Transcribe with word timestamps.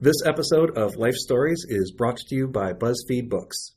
This 0.00 0.22
episode 0.24 0.78
of 0.78 0.94
Life 0.94 1.16
Stories 1.16 1.66
is 1.68 1.90
brought 1.90 2.18
to 2.18 2.34
you 2.36 2.46
by 2.46 2.72
BuzzFeed 2.72 3.28
Books. 3.28 3.74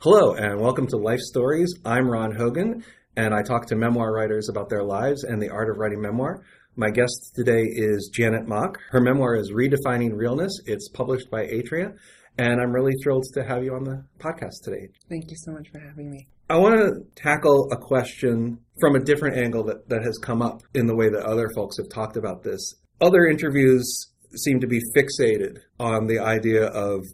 Hello, 0.00 0.32
and 0.32 0.58
welcome 0.58 0.86
to 0.86 0.96
Life 0.96 1.20
Stories. 1.20 1.74
I'm 1.84 2.08
Ron 2.08 2.34
Hogan, 2.34 2.82
and 3.18 3.34
I 3.34 3.42
talk 3.42 3.66
to 3.66 3.76
memoir 3.76 4.14
writers 4.14 4.48
about 4.48 4.70
their 4.70 4.82
lives 4.82 5.24
and 5.24 5.42
the 5.42 5.50
art 5.50 5.68
of 5.68 5.76
writing 5.76 6.00
memoir. 6.00 6.42
My 6.74 6.88
guest 6.88 7.32
today 7.34 7.64
is 7.64 8.10
Janet 8.10 8.48
Mock. 8.48 8.78
Her 8.92 9.02
memoir 9.02 9.36
is 9.36 9.52
Redefining 9.52 10.16
Realness. 10.16 10.58
It's 10.64 10.88
published 10.88 11.30
by 11.30 11.44
Atria, 11.44 11.98
and 12.38 12.58
I'm 12.58 12.72
really 12.72 12.94
thrilled 13.02 13.26
to 13.34 13.44
have 13.44 13.62
you 13.62 13.74
on 13.74 13.84
the 13.84 14.06
podcast 14.18 14.62
today. 14.64 14.88
Thank 15.10 15.30
you 15.30 15.36
so 15.36 15.52
much 15.52 15.68
for 15.68 15.80
having 15.80 16.10
me. 16.10 16.28
I 16.48 16.56
want 16.56 16.76
to 16.76 17.04
tackle 17.14 17.68
a 17.70 17.76
question 17.76 18.58
from 18.80 18.96
a 18.96 19.04
different 19.04 19.36
angle 19.36 19.64
that, 19.64 19.86
that 19.90 20.02
has 20.02 20.16
come 20.16 20.40
up 20.40 20.62
in 20.72 20.86
the 20.86 20.96
way 20.96 21.10
that 21.10 21.26
other 21.26 21.50
folks 21.54 21.76
have 21.76 21.90
talked 21.90 22.16
about 22.16 22.42
this. 22.42 22.76
Other 23.02 23.26
interviews 23.26 24.11
seem 24.36 24.60
to 24.60 24.66
be 24.66 24.80
fixated 24.96 25.58
on 25.78 26.06
the 26.06 26.18
idea 26.18 26.66
of 26.66 27.04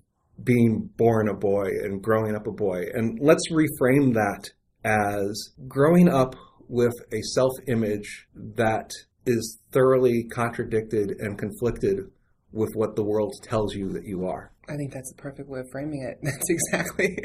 being 0.43 0.89
born 0.97 1.29
a 1.29 1.35
boy 1.35 1.67
and 1.83 2.03
growing 2.03 2.35
up 2.35 2.47
a 2.47 2.53
boy. 2.53 2.85
And 2.95 3.19
let's 3.21 3.51
reframe 3.51 4.15
that 4.15 4.51
as 4.85 5.51
growing 5.67 6.09
up 6.09 6.37
with 6.69 6.95
a 7.13 7.21
self 7.23 7.53
image 7.67 8.27
that 8.35 8.91
is 9.27 9.59
thoroughly 9.73 10.25
contradicted 10.25 11.11
and 11.19 11.39
conflicted 11.39 12.11
with 12.53 12.71
what 12.75 12.97
the 12.97 13.05
world 13.05 13.35
tells 13.43 13.75
you 13.75 13.91
that 13.91 14.05
you 14.05 14.27
are. 14.27 14.53
I 14.69 14.77
think 14.77 14.93
that's 14.93 15.11
the 15.11 15.21
perfect 15.21 15.49
way 15.49 15.61
of 15.61 15.71
framing 15.71 16.03
it. 16.03 16.19
That's 16.23 16.51
exactly 16.51 17.17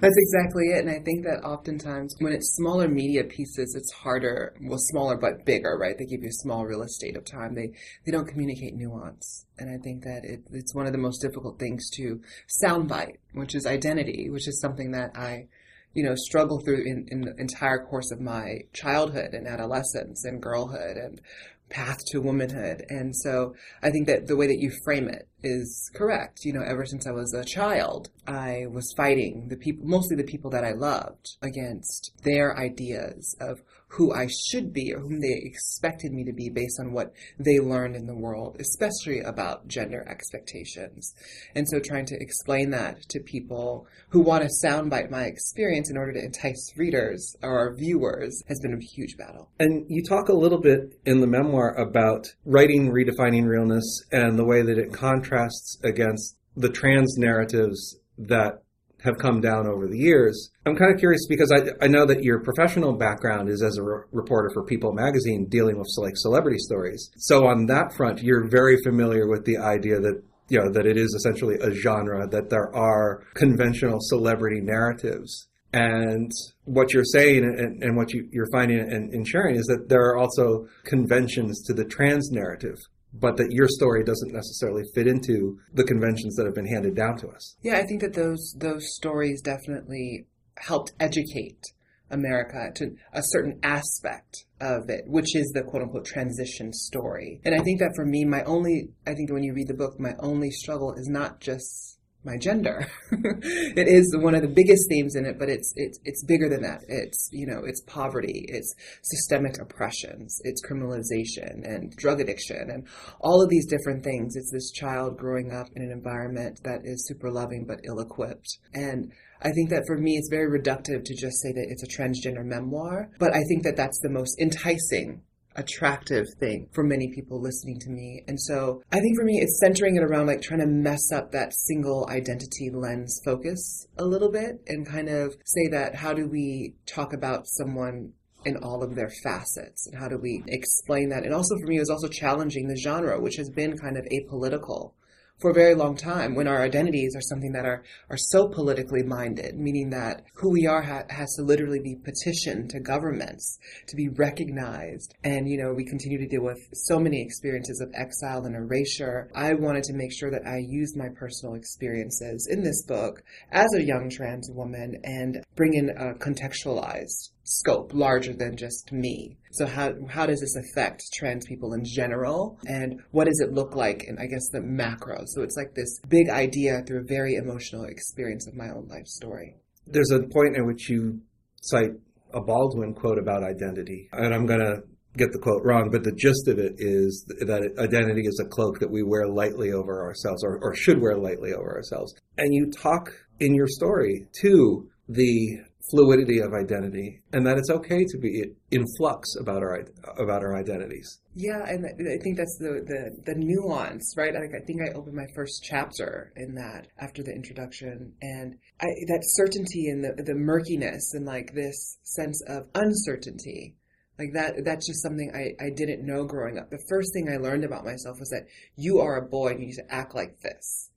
that's 0.00 0.16
exactly 0.16 0.64
it. 0.68 0.80
And 0.80 0.90
I 0.90 1.00
think 1.04 1.24
that 1.24 1.44
oftentimes 1.44 2.14
when 2.20 2.32
it's 2.32 2.56
smaller 2.56 2.88
media 2.88 3.24
pieces, 3.24 3.74
it's 3.76 3.92
harder. 3.92 4.54
Well, 4.60 4.78
smaller 4.78 5.16
but 5.16 5.44
bigger, 5.44 5.76
right? 5.78 5.96
They 5.98 6.06
give 6.06 6.22
you 6.22 6.28
a 6.28 6.42
small 6.42 6.64
real 6.64 6.82
estate 6.82 7.16
of 7.16 7.24
time. 7.24 7.54
They 7.54 7.72
they 8.04 8.12
don't 8.12 8.26
communicate 8.26 8.74
nuance. 8.74 9.46
And 9.58 9.70
I 9.70 9.78
think 9.82 10.04
that 10.04 10.24
it, 10.24 10.40
it's 10.52 10.74
one 10.74 10.86
of 10.86 10.92
the 10.92 10.98
most 10.98 11.20
difficult 11.20 11.58
things 11.58 11.90
to 11.96 12.20
soundbite, 12.64 13.16
which 13.32 13.54
is 13.54 13.66
identity, 13.66 14.30
which 14.30 14.48
is 14.48 14.60
something 14.60 14.92
that 14.92 15.16
I 15.16 15.48
you 15.96 16.02
know, 16.02 16.14
struggle 16.14 16.60
through 16.60 16.84
in, 16.84 17.06
in 17.08 17.22
the 17.22 17.34
entire 17.38 17.82
course 17.86 18.10
of 18.10 18.20
my 18.20 18.58
childhood 18.74 19.32
and 19.32 19.48
adolescence 19.48 20.26
and 20.26 20.42
girlhood 20.42 20.98
and 20.98 21.22
path 21.68 21.98
to 22.06 22.20
womanhood. 22.20 22.84
And 22.88 23.14
so 23.16 23.54
I 23.82 23.90
think 23.90 24.06
that 24.06 24.26
the 24.26 24.36
way 24.36 24.46
that 24.46 24.60
you 24.60 24.70
frame 24.84 25.08
it 25.08 25.28
is 25.42 25.90
correct. 25.94 26.44
You 26.44 26.52
know, 26.52 26.62
ever 26.62 26.86
since 26.86 27.06
I 27.06 27.12
was 27.12 27.34
a 27.34 27.44
child, 27.44 28.10
I 28.26 28.66
was 28.70 28.92
fighting 28.96 29.48
the 29.48 29.56
people, 29.56 29.86
mostly 29.86 30.16
the 30.16 30.24
people 30.24 30.50
that 30.50 30.64
I 30.64 30.72
loved, 30.72 31.36
against 31.42 32.12
their 32.22 32.56
ideas 32.56 33.36
of 33.40 33.62
who 33.96 34.12
I 34.12 34.28
should 34.50 34.72
be 34.74 34.92
or 34.92 35.00
whom 35.00 35.20
they 35.20 35.40
expected 35.42 36.12
me 36.12 36.22
to 36.24 36.32
be 36.32 36.50
based 36.50 36.78
on 36.78 36.92
what 36.92 37.12
they 37.38 37.58
learned 37.58 37.96
in 37.96 38.06
the 38.06 38.14
world, 38.14 38.56
especially 38.60 39.20
about 39.20 39.66
gender 39.68 40.06
expectations. 40.06 41.14
And 41.54 41.66
so 41.66 41.80
trying 41.80 42.04
to 42.06 42.20
explain 42.20 42.70
that 42.70 43.08
to 43.08 43.20
people 43.20 43.86
who 44.10 44.20
want 44.20 44.44
to 44.44 44.66
soundbite 44.66 45.10
my 45.10 45.24
experience 45.24 45.90
in 45.90 45.96
order 45.96 46.12
to 46.12 46.24
entice 46.24 46.74
readers 46.76 47.36
or 47.42 47.74
viewers 47.74 48.42
has 48.48 48.60
been 48.60 48.74
a 48.74 48.84
huge 48.84 49.16
battle. 49.16 49.48
And 49.58 49.86
you 49.88 50.02
talk 50.04 50.28
a 50.28 50.34
little 50.34 50.60
bit 50.60 50.98
in 51.06 51.20
the 51.20 51.26
memoir 51.26 51.74
about 51.74 52.26
writing 52.44 52.92
Redefining 52.92 53.46
Realness 53.46 54.04
and 54.12 54.38
the 54.38 54.44
way 54.44 54.60
that 54.60 54.78
it 54.78 54.92
contrasts 54.92 55.78
against 55.82 56.36
the 56.54 56.68
trans 56.68 57.16
narratives 57.16 57.98
that 58.18 58.62
have 59.04 59.18
come 59.18 59.40
down 59.40 59.66
over 59.66 59.86
the 59.86 59.98
years. 59.98 60.50
I'm 60.64 60.76
kind 60.76 60.92
of 60.92 60.98
curious 60.98 61.26
because 61.28 61.52
I, 61.52 61.84
I 61.84 61.88
know 61.88 62.06
that 62.06 62.22
your 62.22 62.40
professional 62.40 62.94
background 62.94 63.48
is 63.48 63.62
as 63.62 63.76
a 63.76 63.82
re- 63.82 64.02
reporter 64.12 64.50
for 64.52 64.64
People 64.64 64.92
magazine 64.92 65.46
dealing 65.48 65.78
with 65.78 65.88
like 65.98 66.16
celebrity 66.16 66.58
stories. 66.58 67.10
So 67.16 67.46
on 67.46 67.66
that 67.66 67.94
front, 67.96 68.22
you're 68.22 68.48
very 68.48 68.76
familiar 68.82 69.28
with 69.28 69.44
the 69.44 69.58
idea 69.58 70.00
that 70.00 70.22
you 70.48 70.60
know 70.60 70.70
that 70.72 70.86
it 70.86 70.96
is 70.96 71.12
essentially 71.14 71.56
a 71.60 71.72
genre 71.72 72.28
that 72.28 72.50
there 72.50 72.74
are 72.74 73.24
conventional 73.34 73.98
celebrity 74.00 74.60
narratives. 74.60 75.48
And 75.72 76.30
what 76.64 76.94
you're 76.94 77.04
saying 77.04 77.44
and, 77.44 77.82
and 77.82 77.96
what 77.96 78.12
you, 78.12 78.28
are 78.40 78.48
finding 78.52 78.78
and, 78.78 79.12
and 79.12 79.26
sharing 79.26 79.56
is 79.56 79.66
that 79.66 79.88
there 79.88 80.06
are 80.08 80.16
also 80.16 80.68
conventions 80.84 81.62
to 81.64 81.74
the 81.74 81.84
trans 81.84 82.30
narrative 82.30 82.78
but 83.20 83.36
that 83.36 83.50
your 83.50 83.68
story 83.68 84.04
doesn't 84.04 84.32
necessarily 84.32 84.84
fit 84.94 85.06
into 85.06 85.58
the 85.72 85.84
conventions 85.84 86.36
that 86.36 86.46
have 86.46 86.54
been 86.54 86.66
handed 86.66 86.94
down 86.94 87.16
to 87.18 87.28
us. 87.28 87.56
Yeah, 87.62 87.76
I 87.76 87.86
think 87.86 88.00
that 88.02 88.14
those 88.14 88.54
those 88.58 88.94
stories 88.94 89.40
definitely 89.42 90.26
helped 90.56 90.92
educate 90.98 91.72
America 92.10 92.70
to 92.74 92.94
a 93.12 93.22
certain 93.22 93.58
aspect 93.62 94.44
of 94.60 94.88
it, 94.88 95.04
which 95.06 95.34
is 95.34 95.50
the 95.54 95.62
quote 95.62 95.82
unquote 95.82 96.04
transition 96.04 96.72
story. 96.72 97.40
And 97.44 97.54
I 97.54 97.58
think 97.58 97.80
that 97.80 97.92
for 97.96 98.06
me, 98.06 98.24
my 98.24 98.42
only, 98.44 98.90
I 99.06 99.14
think 99.14 99.32
when 99.32 99.42
you 99.42 99.54
read 99.54 99.68
the 99.68 99.74
book, 99.74 99.98
my 99.98 100.14
only 100.20 100.50
struggle 100.50 100.94
is 100.94 101.08
not 101.08 101.40
just 101.40 101.95
my 102.26 102.36
gender. 102.36 102.86
it 103.12 103.88
is 103.88 104.14
one 104.18 104.34
of 104.34 104.42
the 104.42 104.48
biggest 104.48 104.88
themes 104.90 105.14
in 105.14 105.24
it, 105.24 105.38
but 105.38 105.48
it's 105.48 105.72
it's 105.76 105.98
it's 106.04 106.24
bigger 106.24 106.48
than 106.48 106.62
that. 106.62 106.82
It's 106.88 107.30
you 107.32 107.46
know 107.46 107.62
it's 107.64 107.80
poverty, 107.82 108.44
it's 108.48 108.74
systemic 109.02 109.58
oppressions, 109.60 110.40
it's 110.44 110.60
criminalization 110.66 111.64
and 111.64 111.94
drug 111.96 112.20
addiction, 112.20 112.68
and 112.70 112.86
all 113.20 113.40
of 113.40 113.48
these 113.48 113.66
different 113.66 114.02
things. 114.04 114.36
It's 114.36 114.50
this 114.50 114.70
child 114.72 115.16
growing 115.16 115.52
up 115.52 115.68
in 115.76 115.82
an 115.82 115.92
environment 115.92 116.60
that 116.64 116.80
is 116.84 117.06
super 117.06 117.30
loving 117.30 117.64
but 117.66 117.80
ill 117.84 118.00
equipped, 118.00 118.58
and 118.74 119.12
I 119.40 119.52
think 119.52 119.70
that 119.70 119.84
for 119.86 119.96
me, 119.96 120.16
it's 120.16 120.28
very 120.28 120.50
reductive 120.50 121.04
to 121.04 121.14
just 121.14 121.40
say 121.40 121.52
that 121.52 121.66
it's 121.68 121.82
a 121.82 121.86
transgender 121.86 122.44
memoir, 122.44 123.10
but 123.18 123.34
I 123.34 123.42
think 123.44 123.62
that 123.64 123.76
that's 123.76 124.00
the 124.00 124.10
most 124.10 124.40
enticing 124.40 125.22
attractive 125.56 126.26
thing 126.38 126.68
for 126.72 126.84
many 126.84 127.08
people 127.14 127.40
listening 127.40 127.78
to 127.80 127.90
me. 127.90 128.22
And 128.28 128.40
so 128.40 128.82
I 128.92 129.00
think 129.00 129.16
for 129.18 129.24
me, 129.24 129.38
it's 129.38 129.60
centering 129.60 129.96
it 129.96 130.02
around 130.02 130.26
like 130.26 130.42
trying 130.42 130.60
to 130.60 130.66
mess 130.66 131.12
up 131.12 131.32
that 131.32 131.54
single 131.54 132.08
identity 132.08 132.70
lens 132.72 133.20
focus 133.24 133.86
a 133.98 134.04
little 134.04 134.30
bit 134.30 134.62
and 134.66 134.86
kind 134.86 135.08
of 135.08 135.34
say 135.44 135.68
that 135.68 135.94
how 135.94 136.12
do 136.12 136.28
we 136.28 136.74
talk 136.86 137.12
about 137.12 137.46
someone 137.46 138.12
in 138.44 138.56
all 138.58 138.82
of 138.82 138.94
their 138.94 139.10
facets? 139.22 139.86
And 139.86 139.98
how 139.98 140.08
do 140.08 140.18
we 140.18 140.44
explain 140.46 141.08
that? 141.10 141.24
And 141.24 141.34
also 141.34 141.56
for 141.58 141.66
me 141.66 141.76
it 141.76 141.80
was 141.80 141.90
also 141.90 142.08
challenging 142.08 142.68
the 142.68 142.76
genre 142.76 143.20
which 143.20 143.36
has 143.36 143.50
been 143.50 143.76
kind 143.76 143.96
of 143.96 144.06
apolitical 144.06 144.92
for 145.38 145.50
a 145.50 145.54
very 145.54 145.74
long 145.74 145.96
time 145.96 146.34
when 146.34 146.48
our 146.48 146.62
identities 146.62 147.14
are 147.14 147.20
something 147.20 147.52
that 147.52 147.66
are, 147.66 147.82
are 148.08 148.16
so 148.16 148.48
politically 148.48 149.02
minded, 149.02 149.58
meaning 149.58 149.90
that 149.90 150.22
who 150.34 150.50
we 150.50 150.66
are 150.66 150.82
ha- 150.82 151.04
has 151.10 151.34
to 151.34 151.42
literally 151.42 151.80
be 151.80 151.94
petitioned 151.94 152.70
to 152.70 152.80
governments 152.80 153.58
to 153.88 153.96
be 153.96 154.08
recognized. 154.08 155.14
And, 155.24 155.48
you 155.48 155.58
know, 155.58 155.74
we 155.74 155.84
continue 155.84 156.18
to 156.18 156.28
deal 156.28 156.42
with 156.42 156.58
so 156.72 156.98
many 156.98 157.22
experiences 157.22 157.80
of 157.80 157.92
exile 157.94 158.44
and 158.46 158.56
erasure. 158.56 159.30
I 159.34 159.54
wanted 159.54 159.84
to 159.84 159.94
make 159.94 160.12
sure 160.12 160.30
that 160.30 160.46
I 160.46 160.58
used 160.58 160.96
my 160.96 161.08
personal 161.14 161.54
experiences 161.54 162.48
in 162.50 162.62
this 162.62 162.82
book 162.86 163.22
as 163.52 163.72
a 163.74 163.84
young 163.84 164.08
trans 164.10 164.50
woman 164.50 165.00
and 165.04 165.44
bring 165.54 165.74
in 165.74 165.90
a 165.90 166.14
contextualized 166.14 167.30
scope 167.44 167.92
larger 167.94 168.32
than 168.32 168.56
just 168.56 168.90
me. 168.90 169.36
So 169.56 169.66
how 169.66 169.92
how 170.08 170.26
does 170.26 170.40
this 170.40 170.56
affect 170.56 171.02
trans 171.14 171.46
people 171.46 171.72
in 171.72 171.82
general 171.84 172.58
and 172.66 173.00
what 173.10 173.26
does 173.26 173.40
it 173.40 173.52
look 173.52 173.74
like 173.74 174.04
in 174.04 174.18
I 174.18 174.26
guess 174.26 174.48
the 174.52 174.60
macro? 174.60 175.22
So 175.26 175.42
it's 175.42 175.56
like 175.56 175.74
this 175.74 176.00
big 176.08 176.28
idea 176.28 176.82
through 176.86 177.00
a 177.00 177.06
very 177.06 177.36
emotional 177.36 177.84
experience 177.84 178.46
of 178.46 178.54
my 178.54 178.68
own 178.68 178.86
life 178.88 179.06
story. 179.06 179.56
There's 179.86 180.10
a 180.10 180.20
point 180.20 180.56
in 180.56 180.66
which 180.66 180.90
you 180.90 181.20
cite 181.62 181.92
a 182.34 182.40
Baldwin 182.40 182.94
quote 182.94 183.18
about 183.18 183.42
identity. 183.42 184.08
And 184.12 184.34
I'm 184.34 184.46
to 184.46 184.82
get 185.16 185.32
the 185.32 185.38
quote 185.38 185.64
wrong, 185.64 185.88
but 185.90 186.04
the 186.04 186.12
gist 186.12 186.48
of 186.48 186.58
it 186.58 186.74
is 186.76 187.24
that 187.40 187.62
identity 187.78 188.22
is 188.26 188.38
a 188.44 188.48
cloak 188.48 188.80
that 188.80 188.90
we 188.90 189.02
wear 189.02 189.26
lightly 189.26 189.72
over 189.72 190.04
ourselves 190.04 190.44
or, 190.44 190.58
or 190.62 190.74
should 190.74 191.00
wear 191.00 191.16
lightly 191.16 191.52
over 191.52 191.74
ourselves. 191.74 192.14
And 192.36 192.52
you 192.52 192.70
talk 192.70 193.10
in 193.40 193.54
your 193.54 193.68
story 193.68 194.26
to 194.42 194.88
the 195.08 195.60
fluidity 195.90 196.40
of 196.40 196.52
identity 196.52 197.22
and 197.32 197.46
that 197.46 197.58
it's 197.58 197.70
okay 197.70 198.04
to 198.04 198.18
be 198.18 198.44
in 198.70 198.84
flux 198.96 199.36
about 199.40 199.62
our 199.62 199.84
about 200.18 200.42
our 200.42 200.56
identities. 200.56 201.20
Yeah, 201.34 201.64
and 201.66 201.84
I 201.86 202.22
think 202.22 202.36
that's 202.36 202.56
the 202.58 202.82
the, 202.86 203.32
the 203.32 203.34
nuance, 203.36 204.14
right? 204.16 204.34
Like 204.34 204.50
I 204.54 204.64
think 204.66 204.80
I 204.82 204.92
opened 204.94 205.16
my 205.16 205.26
first 205.34 205.62
chapter 205.62 206.32
in 206.36 206.54
that 206.54 206.88
after 206.98 207.22
the 207.22 207.32
introduction, 207.32 208.14
and 208.22 208.56
I, 208.80 208.86
that 209.08 209.22
certainty 209.22 209.88
and 209.88 210.04
the 210.04 210.22
the 210.22 210.34
murkiness 210.34 211.14
and 211.14 211.24
like 211.26 211.52
this 211.54 211.98
sense 212.02 212.42
of 212.48 212.68
uncertainty. 212.74 213.76
Like 214.18 214.32
that, 214.32 214.64
that's 214.64 214.86
just 214.86 215.02
something 215.02 215.30
I, 215.34 215.62
I 215.62 215.68
didn't 215.76 216.06
know 216.06 216.24
growing 216.24 216.58
up. 216.58 216.70
The 216.70 216.82
first 216.88 217.12
thing 217.12 217.28
I 217.28 217.36
learned 217.36 217.64
about 217.64 217.84
myself 217.84 218.18
was 218.18 218.30
that 218.30 218.46
you 218.74 218.98
are 219.00 219.18
a 219.18 219.28
boy 219.28 219.48
and 219.48 219.60
you 219.60 219.66
need 219.66 219.74
to 219.74 219.94
act 219.94 220.14
like 220.14 220.40
this 220.40 220.90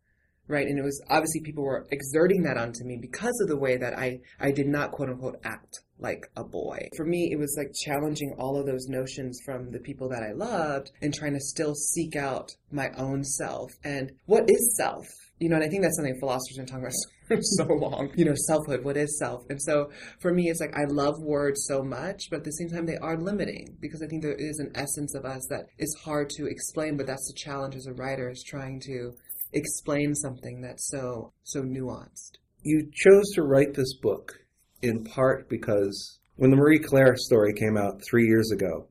right? 0.50 0.68
And 0.68 0.78
it 0.78 0.84
was 0.84 1.02
obviously 1.10 1.42
people 1.42 1.64
were 1.64 1.88
exerting 1.92 2.44
that 2.44 2.58
onto 2.58 2.84
me 2.84 2.98
because 3.00 3.40
of 3.42 3.48
the 3.48 3.58
way 3.58 3.78
that 3.78 3.98
I, 3.98 4.20
I 4.40 4.52
did 4.52 4.68
not 4.68 4.92
quote 4.92 5.10
unquote 5.10 5.40
act 5.46 5.80
like 6.00 6.26
a 6.36 6.44
boy. 6.44 6.90
For 6.98 7.06
me, 7.06 7.30
it 7.32 7.38
was 7.38 7.56
like 7.58 7.74
challenging 7.74 8.34
all 8.40 8.58
of 8.58 8.66
those 8.66 8.88
notions 8.88 9.40
from 9.46 9.72
the 9.72 9.80
people 9.80 10.10
that 10.10 10.24
I 10.24 10.32
loved 10.32 10.92
and 11.02 11.14
trying 11.14 11.34
to 11.34 11.40
still 11.40 11.76
seek 11.76 12.16
out 12.16 12.52
my 12.72 12.90
own 12.98 13.24
self. 13.24 13.72
And 13.84 14.12
what 14.26 14.50
is 14.50 14.76
self? 14.78 15.06
You 15.40 15.50
know, 15.50 15.56
and 15.56 15.64
I 15.64 15.70
think 15.70 15.84
that's 15.84 15.96
something 15.96 16.20
philosophers 16.20 16.58
have 16.58 16.66
been 16.66 16.74
talking 16.74 16.86
about 16.86 16.94
for 17.28 17.42
so 17.42 17.66
long. 17.66 18.12
You 18.16 18.26
know, 18.26 18.36
selfhood, 18.48 18.84
what 18.84 18.98
is 18.98 19.18
self? 19.20 19.44
And 19.50 19.62
so 19.62 19.90
for 20.20 20.34
me, 20.34 20.50
it's 20.50 20.60
like 20.60 20.76
I 20.76 20.86
love 20.86 21.22
words 21.22 21.66
so 21.66 21.84
much, 21.84 22.24
but 22.30 22.38
at 22.38 22.44
the 22.44 22.52
same 22.52 22.70
time, 22.70 22.86
they 22.86 22.98
are 22.98 23.18
limiting 23.18 23.78
because 23.80 24.02
I 24.02 24.08
think 24.08 24.24
there 24.24 24.34
is 24.34 24.60
an 24.60 24.72
essence 24.76 25.16
of 25.16 25.26
us 25.26 25.46
that 25.50 25.68
is 25.78 25.96
hard 26.04 26.30
to 26.32 26.48
explain, 26.48 26.98
but 26.98 27.08
that's 27.08 27.28
the 27.28 27.38
challenge 27.38 27.76
as 27.76 27.86
a 27.86 27.94
writer 27.94 28.30
is 28.30 28.44
trying 28.46 28.82
to 28.88 29.14
explain 29.54 30.16
something 30.16 30.62
that's 30.62 30.90
so 30.90 31.34
so 31.44 31.62
nuanced. 31.62 32.38
You 32.62 32.90
chose 32.94 33.30
to 33.36 33.44
write 33.44 33.74
this 33.74 33.94
book 33.96 34.40
in 34.82 35.04
part 35.04 35.50
because 35.50 36.20
when 36.36 36.52
the 36.52 36.58
Marie 36.58 36.80
Claire 36.80 37.16
story 37.18 37.54
came 37.54 37.78
out 37.78 38.02
three 38.10 38.26
years 38.26 38.52
ago, 38.52 38.88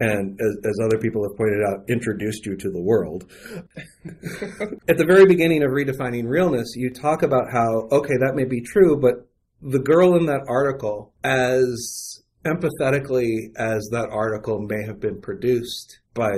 and 0.00 0.40
as, 0.40 0.56
as, 0.64 0.78
other 0.82 0.98
people 0.98 1.22
have 1.22 1.36
pointed 1.36 1.60
out, 1.62 1.88
introduced 1.90 2.46
you 2.46 2.56
to 2.56 2.70
the 2.70 2.80
world. 2.80 3.30
At 4.88 4.96
the 4.96 5.04
very 5.06 5.26
beginning 5.26 5.62
of 5.62 5.70
Redefining 5.72 6.26
Realness, 6.26 6.74
you 6.74 6.90
talk 6.90 7.22
about 7.22 7.52
how, 7.52 7.86
okay, 7.92 8.16
that 8.20 8.34
may 8.34 8.44
be 8.44 8.62
true, 8.62 8.98
but 8.98 9.28
the 9.60 9.78
girl 9.78 10.16
in 10.16 10.24
that 10.26 10.40
article, 10.48 11.12
as 11.22 12.22
empathetically 12.46 13.54
as 13.58 13.88
that 13.92 14.08
article 14.10 14.60
may 14.60 14.82
have 14.86 15.00
been 15.00 15.20
produced 15.20 16.00
by 16.14 16.30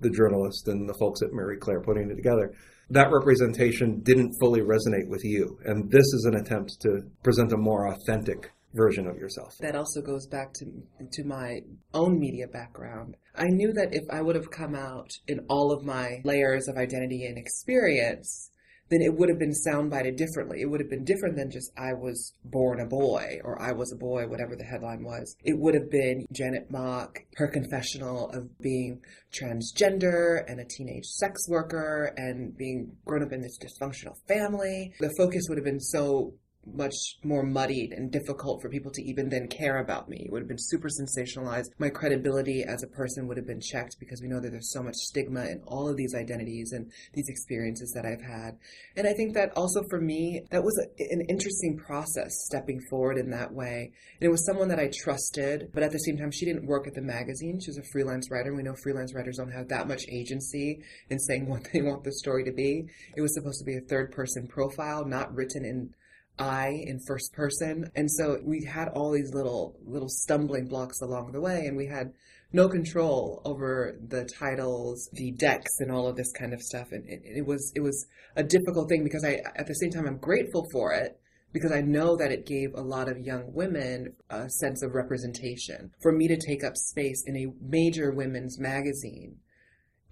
the 0.00 0.10
journalist 0.10 0.66
and 0.68 0.88
the 0.88 0.94
folks 0.94 1.20
at 1.20 1.32
Marie 1.32 1.58
Claire 1.58 1.82
putting 1.82 2.10
it 2.10 2.14
together, 2.14 2.54
that 2.90 3.12
representation 3.12 4.00
didn't 4.00 4.34
fully 4.40 4.60
resonate 4.60 5.08
with 5.08 5.24
you. 5.24 5.58
And 5.64 5.90
this 5.90 6.06
is 6.14 6.24
an 6.24 6.36
attempt 6.36 6.80
to 6.82 7.02
present 7.22 7.52
a 7.52 7.56
more 7.56 7.88
authentic 7.88 8.52
version 8.74 9.06
of 9.06 9.16
yourself. 9.16 9.56
That 9.60 9.76
also 9.76 10.00
goes 10.00 10.26
back 10.26 10.52
to 10.54 10.66
to 11.12 11.24
my 11.24 11.60
own 11.94 12.18
media 12.18 12.46
background. 12.46 13.16
I 13.34 13.46
knew 13.46 13.72
that 13.72 13.92
if 13.92 14.04
I 14.10 14.22
would 14.22 14.36
have 14.36 14.50
come 14.50 14.74
out 14.74 15.10
in 15.26 15.40
all 15.48 15.72
of 15.72 15.84
my 15.84 16.20
layers 16.24 16.68
of 16.68 16.76
identity 16.76 17.26
and 17.26 17.38
experience, 17.38 18.49
then 18.90 19.00
it 19.00 19.14
would 19.14 19.28
have 19.28 19.38
been 19.38 19.54
soundbited 19.66 20.16
differently. 20.16 20.60
It 20.60 20.66
would 20.66 20.80
have 20.80 20.90
been 20.90 21.04
different 21.04 21.36
than 21.36 21.50
just 21.50 21.72
I 21.76 21.92
was 21.94 22.34
born 22.44 22.80
a 22.80 22.86
boy 22.86 23.40
or 23.44 23.60
I 23.60 23.72
was 23.72 23.92
a 23.92 23.96
boy, 23.96 24.26
whatever 24.26 24.56
the 24.56 24.64
headline 24.64 25.04
was. 25.04 25.36
It 25.44 25.58
would 25.58 25.74
have 25.74 25.90
been 25.90 26.26
Janet 26.32 26.70
Mock, 26.70 27.20
her 27.36 27.46
confessional 27.46 28.30
of 28.30 28.58
being 28.58 29.00
transgender 29.32 30.42
and 30.48 30.60
a 30.60 30.64
teenage 30.64 31.06
sex 31.06 31.48
worker 31.48 32.12
and 32.16 32.56
being 32.56 32.96
grown 33.04 33.22
up 33.22 33.32
in 33.32 33.40
this 33.40 33.58
dysfunctional 33.58 34.16
family. 34.26 34.92
The 34.98 35.14
focus 35.16 35.46
would 35.48 35.58
have 35.58 35.64
been 35.64 35.80
so 35.80 36.34
much 36.66 37.16
more 37.24 37.42
muddied 37.42 37.92
and 37.92 38.10
difficult 38.10 38.60
for 38.60 38.68
people 38.68 38.90
to 38.92 39.02
even 39.02 39.28
then 39.28 39.48
care 39.48 39.78
about 39.78 40.08
me. 40.08 40.24
It 40.24 40.32
would 40.32 40.42
have 40.42 40.48
been 40.48 40.58
super 40.58 40.88
sensationalized. 40.88 41.70
My 41.78 41.88
credibility 41.88 42.64
as 42.64 42.82
a 42.82 42.86
person 42.86 43.26
would 43.26 43.36
have 43.36 43.46
been 43.46 43.60
checked 43.60 43.96
because 43.98 44.20
we 44.20 44.28
know 44.28 44.40
that 44.40 44.50
there's 44.50 44.72
so 44.72 44.82
much 44.82 44.96
stigma 44.96 45.46
in 45.46 45.62
all 45.66 45.88
of 45.88 45.96
these 45.96 46.14
identities 46.14 46.72
and 46.72 46.90
these 47.14 47.28
experiences 47.28 47.92
that 47.92 48.04
I've 48.04 48.22
had. 48.22 48.58
And 48.96 49.06
I 49.06 49.12
think 49.14 49.34
that 49.34 49.56
also 49.56 49.82
for 49.88 50.00
me, 50.00 50.42
that 50.50 50.62
was 50.62 50.78
a, 50.78 51.12
an 51.12 51.22
interesting 51.28 51.78
process 51.78 52.30
stepping 52.46 52.80
forward 52.90 53.16
in 53.16 53.30
that 53.30 53.52
way. 53.52 53.92
And 54.20 54.26
it 54.26 54.30
was 54.30 54.44
someone 54.44 54.68
that 54.68 54.78
I 54.78 54.90
trusted, 54.92 55.70
but 55.72 55.82
at 55.82 55.92
the 55.92 55.98
same 55.98 56.18
time, 56.18 56.30
she 56.30 56.44
didn't 56.44 56.66
work 56.66 56.86
at 56.86 56.94
the 56.94 57.02
magazine. 57.02 57.58
She 57.60 57.70
was 57.70 57.78
a 57.78 57.90
freelance 57.90 58.30
writer. 58.30 58.54
We 58.54 58.62
know 58.62 58.74
freelance 58.82 59.14
writers 59.14 59.38
don't 59.38 59.52
have 59.52 59.68
that 59.68 59.88
much 59.88 60.04
agency 60.10 60.82
in 61.08 61.18
saying 61.18 61.46
what 61.48 61.68
they 61.72 61.80
want 61.80 62.04
the 62.04 62.12
story 62.12 62.44
to 62.44 62.52
be. 62.52 62.84
It 63.16 63.22
was 63.22 63.34
supposed 63.34 63.60
to 63.60 63.64
be 63.64 63.76
a 63.76 63.88
third 63.88 64.12
person 64.12 64.46
profile, 64.46 65.06
not 65.06 65.34
written 65.34 65.64
in 65.64 65.94
I 66.40 66.82
in 66.86 66.98
first 67.06 67.32
person. 67.32 67.90
And 67.94 68.10
so 68.10 68.38
we 68.42 68.64
had 68.64 68.88
all 68.88 69.12
these 69.12 69.34
little 69.34 69.76
little 69.84 70.08
stumbling 70.08 70.66
blocks 70.66 71.00
along 71.02 71.32
the 71.32 71.40
way 71.40 71.66
and 71.66 71.76
we 71.76 71.86
had 71.86 72.12
no 72.52 72.68
control 72.68 73.40
over 73.44 73.96
the 74.08 74.24
titles, 74.24 75.08
the 75.12 75.30
decks 75.32 75.78
and 75.78 75.92
all 75.92 76.08
of 76.08 76.16
this 76.16 76.32
kind 76.32 76.52
of 76.52 76.60
stuff. 76.60 76.88
And 76.92 77.08
it, 77.08 77.22
it 77.24 77.46
was 77.46 77.72
it 77.76 77.80
was 77.80 78.06
a 78.34 78.42
difficult 78.42 78.88
thing 78.88 79.04
because 79.04 79.24
I 79.24 79.38
at 79.54 79.66
the 79.66 79.74
same 79.74 79.90
time 79.90 80.06
I'm 80.06 80.18
grateful 80.18 80.66
for 80.72 80.92
it 80.92 81.20
because 81.52 81.72
I 81.72 81.80
know 81.80 82.16
that 82.16 82.32
it 82.32 82.46
gave 82.46 82.74
a 82.74 82.80
lot 82.80 83.08
of 83.08 83.18
young 83.18 83.52
women 83.52 84.14
a 84.30 84.48
sense 84.48 84.82
of 84.82 84.94
representation. 84.94 85.90
For 86.00 86.12
me 86.12 86.28
to 86.28 86.36
take 86.36 86.64
up 86.64 86.76
space 86.76 87.24
in 87.26 87.36
a 87.36 87.52
major 87.60 88.12
women's 88.12 88.58
magazine 88.58 89.36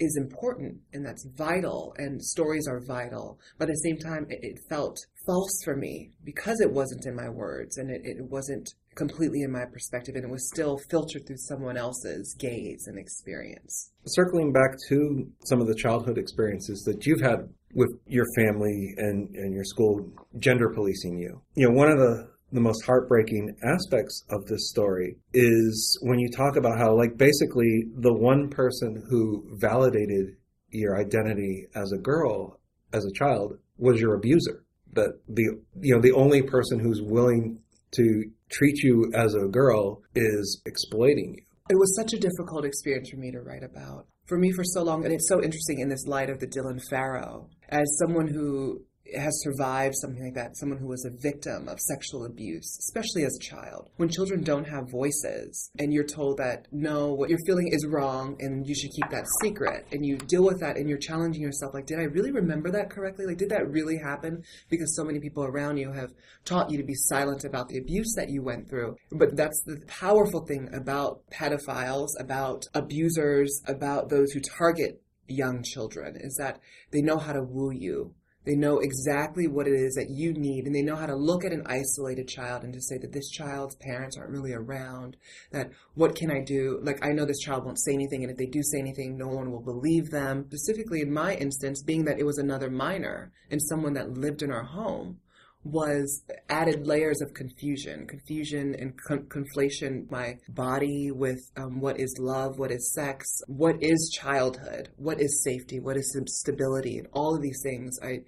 is 0.01 0.17
important 0.17 0.77
and 0.93 1.05
that's 1.05 1.27
vital 1.37 1.95
and 1.99 2.23
stories 2.23 2.67
are 2.69 2.81
vital. 2.87 3.39
But 3.59 3.69
at 3.69 3.75
the 3.75 3.91
same 3.91 3.99
time, 3.99 4.27
it, 4.29 4.39
it 4.43 4.59
felt 4.69 4.99
false 5.27 5.63
for 5.65 5.77
me 5.77 6.11
because 6.25 6.61
it 6.61 6.73
wasn't 6.73 7.07
in 7.07 7.15
my 7.15 7.29
words 7.29 7.79
and 7.79 7.91
it, 7.91 8.03
it 8.05 8.25
wasn't 8.31 8.69
completely 8.95 9.43
in 9.43 9.53
my 9.53 9.65
perspective 9.65 10.15
and 10.17 10.25
it 10.25 10.31
was 10.31 10.49
still 10.49 10.79
filtered 10.91 11.27
through 11.27 11.37
someone 11.37 11.77
else's 11.77 12.35
gaze 12.39 12.87
and 12.87 12.99
experience. 12.99 13.93
Circling 14.07 14.53
back 14.53 14.71
to 14.89 15.27
some 15.45 15.61
of 15.61 15.67
the 15.67 15.75
childhood 15.75 16.19
experiences 16.19 16.83
that 16.83 17.07
you've 17.07 17.21
had 17.21 17.49
with 17.75 17.91
your 18.07 18.25
family 18.37 18.95
and, 18.97 19.35
and 19.37 19.55
your 19.55 19.65
school 19.65 20.11
gender 20.39 20.71
policing 20.71 21.19
you. 21.19 21.41
You 21.55 21.69
know, 21.69 21.75
one 21.75 21.91
of 21.91 21.99
the 21.99 22.29
the 22.53 22.61
most 22.61 22.85
heartbreaking 22.85 23.57
aspects 23.63 24.25
of 24.31 24.47
this 24.47 24.71
story 24.71 25.17
is 25.33 25.99
when 26.03 26.19
you 26.19 26.31
talk 26.31 26.57
about 26.57 26.79
how, 26.79 26.95
like, 26.97 27.17
basically 27.17 27.85
the 27.97 28.13
one 28.13 28.49
person 28.49 29.03
who 29.09 29.45
validated 29.59 30.37
your 30.71 30.99
identity 30.99 31.67
as 31.75 31.93
a 31.93 31.99
girl, 31.99 32.61
as 32.93 33.05
a 33.05 33.13
child, 33.13 33.59
was 33.77 34.01
your 34.01 34.15
abuser. 34.15 34.65
That 34.95 35.21
the, 35.29 35.61
you 35.81 35.95
know, 35.95 36.01
the 36.01 36.13
only 36.13 36.43
person 36.43 36.79
who's 36.79 37.03
willing 37.03 37.61
to 37.93 38.25
treat 38.51 38.83
you 38.83 39.11
as 39.15 39.35
a 39.35 39.47
girl 39.49 40.03
is 40.15 40.63
exploiting 40.65 41.35
you. 41.37 41.43
It 41.71 41.79
was 41.79 41.95
such 41.97 42.15
a 42.15 42.19
difficult 42.19 42.65
experience 42.65 43.11
for 43.11 43.19
me 43.19 43.31
to 43.31 43.41
write 43.41 43.63
about. 43.63 44.07
For 44.25 44.39
me, 44.39 44.53
for 44.53 44.65
so 44.65 44.83
long, 44.83 45.05
and 45.05 45.13
it's 45.13 45.29
so 45.29 45.43
interesting 45.43 45.81
in 45.81 45.89
this 45.89 46.07
light 46.07 46.31
of 46.31 46.39
the 46.39 46.47
Dylan 46.47 46.81
Farrow, 46.89 47.49
as 47.69 47.87
someone 47.99 48.27
who 48.27 48.83
has 49.17 49.43
survived 49.43 49.95
something 49.97 50.25
like 50.25 50.35
that, 50.35 50.57
someone 50.57 50.79
who 50.79 50.89
was 50.89 51.05
a 51.05 51.23
victim 51.23 51.69
of 51.69 51.81
sexual 51.81 52.25
abuse, 52.25 52.77
especially 52.81 53.25
as 53.25 53.37
a 53.37 53.45
child. 53.45 53.91
When 53.97 54.09
children 54.09 54.43
don't 54.43 54.67
have 54.69 54.91
voices 54.91 55.71
and 55.79 55.93
you're 55.93 56.05
told 56.05 56.39
that, 56.39 56.67
no, 56.73 57.13
what 57.13 57.31
you're 57.31 57.39
feeling 57.47 57.69
is 57.73 57.87
wrong 57.87 58.37
and 58.41 58.67
you 58.67 58.75
should 58.75 58.91
keep 58.91 59.11
that 59.11 59.27
secret, 59.43 59.87
and 59.93 60.05
you 60.05 60.17
deal 60.19 60.45
with 60.45 60.61
that 60.61 60.77
and 60.77 60.89
you're 60.89 60.99
challenging 60.99 61.43
yourself, 61.43 61.75
like, 61.75 61.87
did 61.87 61.99
I 61.99 62.05
really 62.05 62.33
remember 62.33 62.71
that 62.73 62.91
correctly? 62.91 63.27
Like, 63.27 63.39
did 63.39 63.51
that 63.51 63.71
really 63.71 63.99
happen? 63.99 64.43
Because 64.69 64.95
so 64.95 65.05
many 65.05 65.21
people 65.21 65.45
around 65.45 65.79
you 65.79 65.93
have 65.93 66.13
taught 66.45 66.71
you 66.71 66.79
to 66.79 66.85
be 66.85 66.95
silent 66.95 67.45
about 67.45 67.69
the 67.69 67.79
abuse 67.79 68.15
that 68.17 68.31
you 68.31 68.43
went 68.43 68.69
through. 68.69 68.97
But 69.13 69.37
that's 69.37 69.63
the 69.65 69.83
powerful 69.87 70.45
thing 70.47 70.69
about 70.73 71.23
pedophiles, 71.31 72.09
about 72.19 72.65
abusers, 72.75 73.63
about 73.67 74.09
those 74.09 74.33
who 74.33 74.41
target 74.41 75.03
young 75.29 75.63
children 75.63 76.17
is 76.17 76.37
that 76.37 76.59
they 76.91 77.03
know 77.03 77.19
how 77.19 77.33
to 77.33 77.43
woo 77.43 77.71
you 77.71 78.15
they 78.49 78.57
know 78.57 78.79
exactly 78.79 79.47
what 79.47 79.69
it 79.69 79.75
is 79.75 79.95
that 79.97 80.09
you 80.09 80.33
need, 80.33 80.65
and 80.65 80.75
they 80.75 80.81
know 80.81 80.97
how 80.97 81.05
to 81.05 81.15
look 81.15 81.45
at 81.45 81.53
an 81.53 81.67
isolated 81.67 82.27
child 82.27 82.65
and 82.65 82.73
to 82.73 82.81
say 82.81 82.97
that 82.97 83.13
this 83.13 83.29
child's 83.29 83.77
parents 83.77 84.17
aren't 84.17 84.31
really 84.31 84.55
around. 84.55 85.19
That 85.53 85.71
what 85.93 86.15
can 86.15 86.31
I 86.31 86.43
do? 86.43 86.81
Like, 86.83 87.05
I 87.05 87.13
know 87.13 87.27
this 87.27 87.41
child 87.41 87.67
won't 87.67 87.79
say 87.79 87.93
anything, 87.93 88.23
and 88.23 88.31
if 88.31 88.39
they 88.39 88.47
do 88.47 88.63
say 88.63 88.79
anything, 88.79 89.19
no 89.19 89.29
one 89.29 89.53
will 89.53 89.61
believe 89.61 90.11
them. 90.11 90.47
Specifically, 90.49 91.03
in 91.03 91.13
my 91.13 91.35
instance, 91.35 91.83
being 91.83 92.07
that 92.07 92.19
it 92.19 92.25
was 92.25 92.39
another 92.39 92.71
minor 92.71 93.33
and 93.51 93.61
someone 93.63 93.93
that 93.93 94.17
lived 94.17 94.43
in 94.43 94.51
our 94.51 94.65
home 94.65 95.19
was 95.65 96.23
added 96.49 96.87
layers 96.87 97.21
of 97.21 97.35
confusion, 97.35 98.07
confusion 98.07 98.75
and 98.79 98.95
con- 98.97 99.29
conflation. 99.29 100.11
My 100.11 100.37
body 100.49 101.11
with 101.11 101.41
um, 101.57 101.81
what 101.81 101.99
is 101.99 102.17
love, 102.21 102.59
what 102.59 102.71
is 102.71 102.93
sex, 102.95 103.27
what 103.47 103.77
is 103.81 104.17
childhood, 104.21 104.91
what 104.97 105.21
is 105.21 105.43
safety, 105.43 105.81
what 105.81 105.97
is 105.97 106.17
stability, 106.27 106.99
and 106.99 107.09
all 107.13 107.35
of 107.35 107.43
these 107.43 107.61
things. 107.63 107.99
I, 108.03 108.21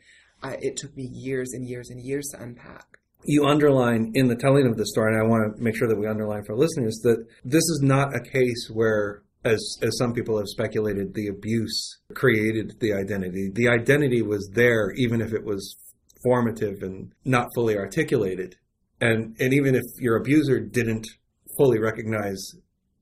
I 0.42 0.56
it 0.60 0.76
took 0.76 0.96
me 0.96 1.08
years 1.12 1.52
and 1.52 1.68
years 1.68 1.90
and 1.90 2.00
years 2.00 2.28
to 2.32 2.42
unpack 2.42 3.00
you 3.24 3.46
underline 3.46 4.12
in 4.14 4.28
the 4.28 4.36
telling 4.36 4.66
of 4.66 4.76
the 4.76 4.86
story, 4.86 5.12
and 5.12 5.22
I 5.22 5.26
want 5.26 5.56
to 5.56 5.62
make 5.62 5.76
sure 5.76 5.88
that 5.88 5.98
we 5.98 6.06
underline 6.06 6.44
for 6.44 6.56
listeners 6.56 7.00
that 7.02 7.26
this 7.44 7.62
is 7.62 7.80
not 7.82 8.14
a 8.14 8.20
case 8.20 8.70
where, 8.72 9.22
as 9.44 9.78
as 9.82 9.96
some 9.98 10.12
people 10.12 10.38
have 10.38 10.48
speculated, 10.48 11.14
the 11.14 11.28
abuse 11.28 11.98
created 12.14 12.76
the 12.80 12.92
identity. 12.92 13.50
The 13.52 13.68
identity 13.68 14.22
was 14.22 14.50
there, 14.54 14.92
even 14.92 15.20
if 15.20 15.32
it 15.32 15.44
was 15.44 15.76
formative 16.22 16.82
and 16.82 17.12
not 17.24 17.48
fully 17.54 17.76
articulated. 17.76 18.56
And, 19.00 19.36
and 19.40 19.52
even 19.54 19.74
if 19.74 19.84
your 19.98 20.16
abuser 20.16 20.60
didn't 20.60 21.06
fully 21.56 21.78
recognize 21.78 22.54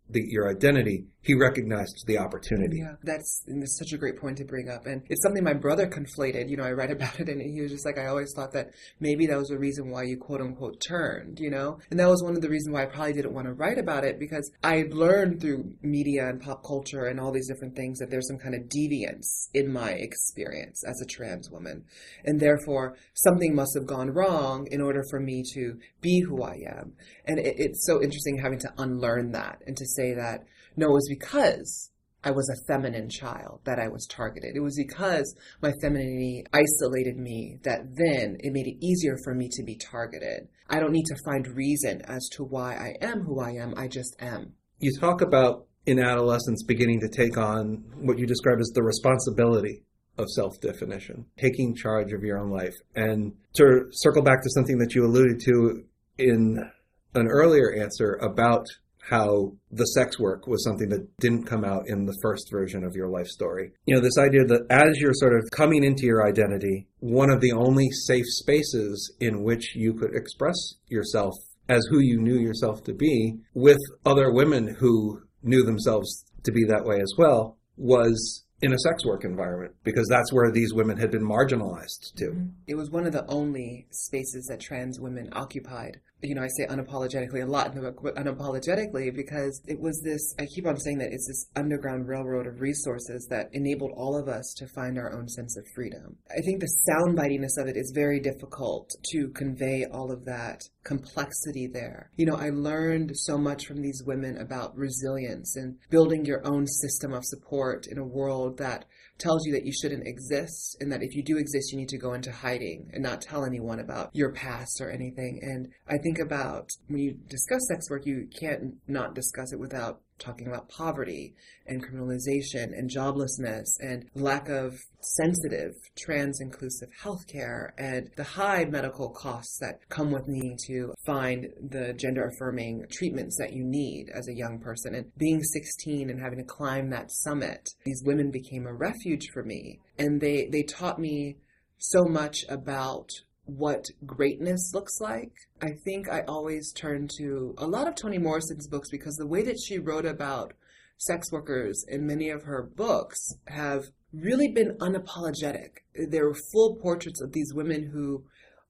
the, 0.09 0.23
your 0.27 0.49
identity, 0.49 1.07
he 1.21 1.35
recognized 1.35 2.05
the 2.07 2.19
opportunity. 2.19 2.79
Yeah, 2.79 2.95
that's, 3.03 3.43
that's 3.47 3.79
such 3.79 3.93
a 3.93 3.99
great 3.99 4.19
point 4.19 4.39
to 4.39 4.45
bring 4.45 4.69
up. 4.69 4.87
And 4.87 5.03
it's 5.09 5.23
something 5.23 5.43
my 5.43 5.53
brother 5.53 5.87
conflated. 5.87 6.49
You 6.49 6.57
know, 6.57 6.65
I 6.65 6.71
read 6.71 6.91
about 6.91 7.21
it 7.21 7.29
and 7.29 7.41
he 7.43 7.61
was 7.61 7.73
just 7.73 7.85
like, 7.85 7.99
I 7.99 8.07
always 8.07 8.33
thought 8.35 8.53
that 8.53 8.71
maybe 9.01 9.27
that 9.27 9.37
was 9.37 9.49
the 9.49 9.59
reason 9.59 9.91
why 9.91 10.05
you 10.05 10.17
quote 10.17 10.41
unquote 10.41 10.81
turned, 10.81 11.39
you 11.41 11.51
know? 11.51 11.79
And 11.91 11.99
that 11.99 12.09
was 12.09 12.23
one 12.23 12.35
of 12.35 12.41
the 12.41 12.49
reasons 12.49 12.73
why 12.73 12.85
I 12.85 12.87
probably 12.87 13.15
didn't 13.15 13.35
want 13.35 13.47
to 13.47 13.53
write 13.53 13.79
about 13.79 14.05
it 14.05 14.19
because 14.19 14.51
I 14.63 14.87
learned 14.91 15.41
through 15.41 15.75
media 15.83 16.29
and 16.29 16.41
pop 16.41 16.65
culture 16.65 17.07
and 17.07 17.19
all 17.19 17.33
these 17.33 17.49
different 17.49 17.75
things 17.75 17.99
that 17.99 18.11
there's 18.11 18.29
some 18.29 18.39
kind 18.39 18.55
of 18.55 18.69
deviance 18.69 19.49
in 19.55 19.73
my 19.73 19.91
experience 19.91 20.85
as 20.87 21.01
a 21.03 21.07
trans 21.07 21.51
woman. 21.51 21.85
And 22.25 22.41
therefore, 22.41 22.97
something 23.15 23.55
must 23.55 23.77
have 23.77 23.87
gone 23.87 24.11
wrong 24.11 24.69
in 24.71 24.81
order 24.81 25.03
for 25.11 25.21
me 25.21 25.43
to 25.55 25.79
be 26.01 26.21
who 26.21 26.43
I 26.43 26.59
am. 26.67 26.93
And 27.25 27.39
it, 27.39 27.57
it's 27.59 27.85
so 27.85 28.01
interesting 28.01 28.39
having 28.39 28.61
to 28.61 28.73
unlearn 28.79 29.33
that 29.33 29.63
and 29.67 29.77
to 29.77 29.87
say 29.87 30.15
that, 30.15 30.45
no, 30.79 30.91
it 30.91 30.93
was 30.93 31.09
because 31.09 31.91
I 32.23 32.31
was 32.31 32.49
a 32.49 32.67
feminine 32.67 33.09
child 33.11 33.61
that 33.65 33.79
I 33.79 33.89
was 33.89 34.07
targeted. 34.07 34.55
It 34.55 34.61
was 34.61 34.77
because 34.77 35.35
my 35.61 35.73
femininity 35.81 36.45
isolated 36.53 37.17
me 37.17 37.59
that 37.65 37.81
then 37.97 38.37
it 38.41 38.53
made 38.53 38.67
it 38.67 38.85
easier 38.85 39.17
for 39.25 39.35
me 39.35 39.49
to 39.53 39.65
be 39.65 39.77
targeted. 39.77 40.49
I 40.71 40.79
don't 40.79 40.93
need 40.93 41.07
to 41.07 41.17
find 41.25 41.47
reason 41.49 42.03
as 42.03 42.29
to 42.33 42.45
why 42.45 42.75
I 42.75 43.05
am 43.05 43.23
who 43.23 43.41
I 43.41 43.51
am. 43.51 43.75
I 43.77 43.89
just 43.89 44.17
am. 44.21 44.53
You 44.79 44.93
talk 45.01 45.21
about 45.21 45.67
in 45.87 45.99
adolescence 45.99 46.63
beginning 46.63 47.01
to 47.01 47.09
take 47.09 47.37
on 47.37 47.85
what 48.01 48.19
you 48.19 48.27
describe 48.27 48.61
as 48.61 48.71
the 48.75 48.83
responsibility 48.83 49.83
of 50.17 50.27
self 50.31 50.61
definition, 50.61 51.27
taking 51.39 51.75
charge 51.75 52.13
of 52.13 52.23
your 52.23 52.39
own 52.39 52.51
life. 52.51 52.75
And 52.95 53.33
to 53.55 53.87
circle 53.91 54.23
back 54.23 54.43
to 54.43 54.51
something 54.51 54.79
that 54.79 54.95
you 54.95 55.05
alluded 55.05 55.41
to 55.41 55.85
in 56.19 56.71
an 57.15 57.27
earlier 57.29 57.75
answer 57.81 58.15
about 58.21 58.67
how 59.09 59.53
the 59.71 59.85
sex 59.85 60.19
work 60.19 60.47
was 60.47 60.63
something 60.65 60.89
that 60.91 61.17
didn't 61.19 61.45
come 61.45 61.65
out 61.65 61.89
in 61.89 62.05
the 62.05 62.17
first 62.23 62.51
version 62.51 62.85
of 62.85 62.95
your 62.95 63.09
life 63.09 63.27
story. 63.27 63.73
You 63.87 63.95
know, 63.95 64.01
this 64.01 64.19
idea 64.19 64.45
that 64.45 64.67
as 64.71 64.99
you're 65.01 65.15
sort 65.15 65.35
of 65.35 65.51
coming 65.51 65.83
into 65.83 66.05
your 66.05 66.27
identity, 66.27 66.89
one 67.01 67.31
of 67.31 67.41
the 67.41 67.53
only 67.53 67.89
safe 68.07 68.27
spaces 68.27 69.15
in 69.21 69.43
which 69.43 69.75
you 69.75 69.95
could 69.95 70.15
express 70.15 70.57
yourself 70.89 71.35
as 71.69 71.87
who 71.91 72.01
you 72.01 72.21
knew 72.21 72.39
yourself 72.39 72.83
to 72.85 72.95
be 72.95 73.37
with 73.55 73.79
other 74.05 74.33
women 74.33 74.77
who 74.79 75.23
knew 75.43 75.63
themselves 75.63 76.25
to 76.45 76.53
be 76.53 76.65
that 76.65 76.85
way 76.85 76.97
as 77.01 77.13
well 77.17 77.59
was 77.77 78.45
in 78.61 78.73
a 78.73 78.79
sex 78.79 79.05
work 79.05 79.25
environment 79.25 79.73
because 79.85 80.07
that's 80.09 80.33
where 80.33 80.51
these 80.51 80.75
women 80.75 80.97
had 80.97 81.11
been 81.11 81.23
marginalized 81.23 82.15
to. 82.17 82.33
It 82.67 82.75
was 82.75 82.91
one 82.91 83.07
of 83.07 83.13
the 83.13 83.27
only 83.29 83.87
spaces 83.91 84.47
that 84.47 84.61
trans 84.61 84.99
women 84.99 85.29
occupied 85.33 86.01
you 86.23 86.35
know, 86.35 86.43
I 86.43 86.49
say 86.49 86.67
unapologetically 86.67 87.43
a 87.43 87.47
lot 87.47 87.69
in 87.69 87.77
the 87.77 87.91
book, 87.91 88.01
but 88.03 88.17
unapologetically 88.17 89.15
because 89.15 89.63
it 89.67 89.79
was 89.79 90.01
this, 90.03 90.35
I 90.39 90.47
keep 90.47 90.67
on 90.67 90.79
saying 90.79 90.99
that 90.99 91.13
it's 91.13 91.29
this 91.29 91.47
underground 91.55 92.09
railroad 92.09 92.47
of 92.47 92.61
resources 92.61 93.27
that 93.31 93.49
enabled 93.53 93.93
all 93.97 94.17
of 94.17 94.29
us 94.29 94.55
to 94.59 94.67
find 94.67 94.99
our 94.99 95.13
own 95.13 95.29
sense 95.29 95.57
of 95.57 95.65
freedom. 95.75 96.17
I 96.31 96.41
think 96.41 96.61
the 96.61 96.79
soundbitiness 96.91 97.61
of 97.61 97.69
it 97.69 97.77
is 97.77 97.93
very 97.95 98.21
difficult 98.21 98.91
to 99.13 99.29
convey 99.29 99.85
all 99.85 100.11
of 100.11 100.25
that 100.25 100.63
complexity 100.85 101.67
there. 101.67 102.11
You 102.17 102.27
know, 102.27 102.37
I 102.37 102.51
learned 102.51 103.17
so 103.17 103.39
much 103.39 103.67
from 103.67 103.83
these 103.83 104.03
women 104.05 104.39
about 104.39 104.77
resilience 104.77 105.57
and 105.57 105.77
building 105.91 106.25
your 106.25 106.47
own 106.47 106.67
system 106.67 107.13
of 107.13 107.25
support 107.25 107.87
in 107.87 107.99
a 107.99 108.05
world 108.05 108.59
that 108.59 108.87
tells 109.19 109.45
you 109.47 109.53
that 109.53 109.67
you 109.67 109.73
shouldn't 109.73 110.07
exist 110.07 110.77
and 110.81 110.93
that 110.93 111.03
if 111.03 111.15
you 111.15 111.23
do 111.23 111.37
exist, 111.37 111.73
you 111.73 111.79
need 111.79 111.89
to 111.89 111.99
go 111.99 112.15
into 112.15 112.33
hiding 112.33 112.91
and 112.93 113.03
not 113.03 113.21
tell 113.21 113.45
anyone 113.45 113.81
about 113.81 114.11
your 114.13 114.33
past 114.33 114.81
or 114.81 114.91
anything. 114.91 115.41
And 115.43 115.69
I 115.89 115.99
think 115.99 116.19
about 116.19 116.71
when 116.87 117.01
you 117.01 117.15
discuss 117.29 117.67
sex 117.69 117.91
work, 117.91 118.07
you 118.07 118.29
can't 118.39 118.75
not 118.87 119.15
discuss 119.15 119.53
it 119.53 119.59
without 119.59 120.01
talking 120.19 120.47
about 120.47 120.69
poverty 120.69 121.35
and 121.67 121.85
criminalization 121.85 122.77
and 122.77 122.91
joblessness 122.91 123.67
and 123.81 124.07
lack 124.15 124.49
of 124.49 124.79
sensitive 125.01 125.73
trans 125.97 126.41
inclusive 126.41 126.89
healthcare 127.03 127.71
and 127.79 128.11
the 128.17 128.25
high 128.25 128.65
medical 128.65 129.11
costs 129.11 129.59
that 129.59 129.89
come 129.89 130.11
with 130.11 130.27
needing 130.27 130.59
to 130.67 130.93
find 131.07 131.47
the 131.71 131.93
gender 131.95 132.27
affirming 132.27 132.85
treatments 132.91 133.37
that 133.39 133.53
you 133.53 133.65
need 133.65 134.11
as 134.15 134.29
a 134.29 134.35
young 134.35 134.59
person. 134.59 134.95
And 134.95 135.13
being 135.17 135.43
16 135.43 136.11
and 136.11 136.21
having 136.21 136.39
to 136.39 136.45
climb 136.45 136.91
that 136.91 137.11
summit 137.11 137.69
these 137.85 138.03
women 138.05 138.31
became 138.31 138.67
a 138.67 138.75
refuge 138.75 139.29
for 139.33 139.43
me. 139.43 139.81
And 139.99 140.21
they 140.21 140.49
they 140.51 140.63
taught 140.63 140.99
me 140.99 141.37
so 141.79 142.05
much 142.05 142.45
about 142.49 143.11
what 143.49 143.87
greatness 144.05 144.73
looks 144.75 145.01
like. 145.01 145.33
I 145.61 145.71
think 145.73 146.09
I 146.09 146.23
always 146.29 146.73
turn 146.73 147.09
to 147.19 147.55
a 147.59 147.67
lot 147.67 147.89
of 147.89 147.95
Toni 147.95 148.19
Morrison's 148.19 148.69
books 148.69 148.91
because 148.91 149.17
the 149.17 149.27
way 149.27 149.43
that 149.43 149.59
she 149.59 149.79
wrote 149.79 150.05
about 150.05 150.53
sex 150.99 151.33
workers 151.33 151.85
in 151.89 152.07
many 152.07 152.29
of 152.29 152.43
her 152.43 152.63
books 152.63 153.35
have 153.47 153.87
really 154.13 154.49
been 154.49 154.77
unapologetic. 154.79 155.79
They're 155.95 156.35
full 156.35 156.77
portraits 156.77 157.21
of 157.21 157.33
these 157.33 157.55
women 157.55 157.91
who 157.93 158.25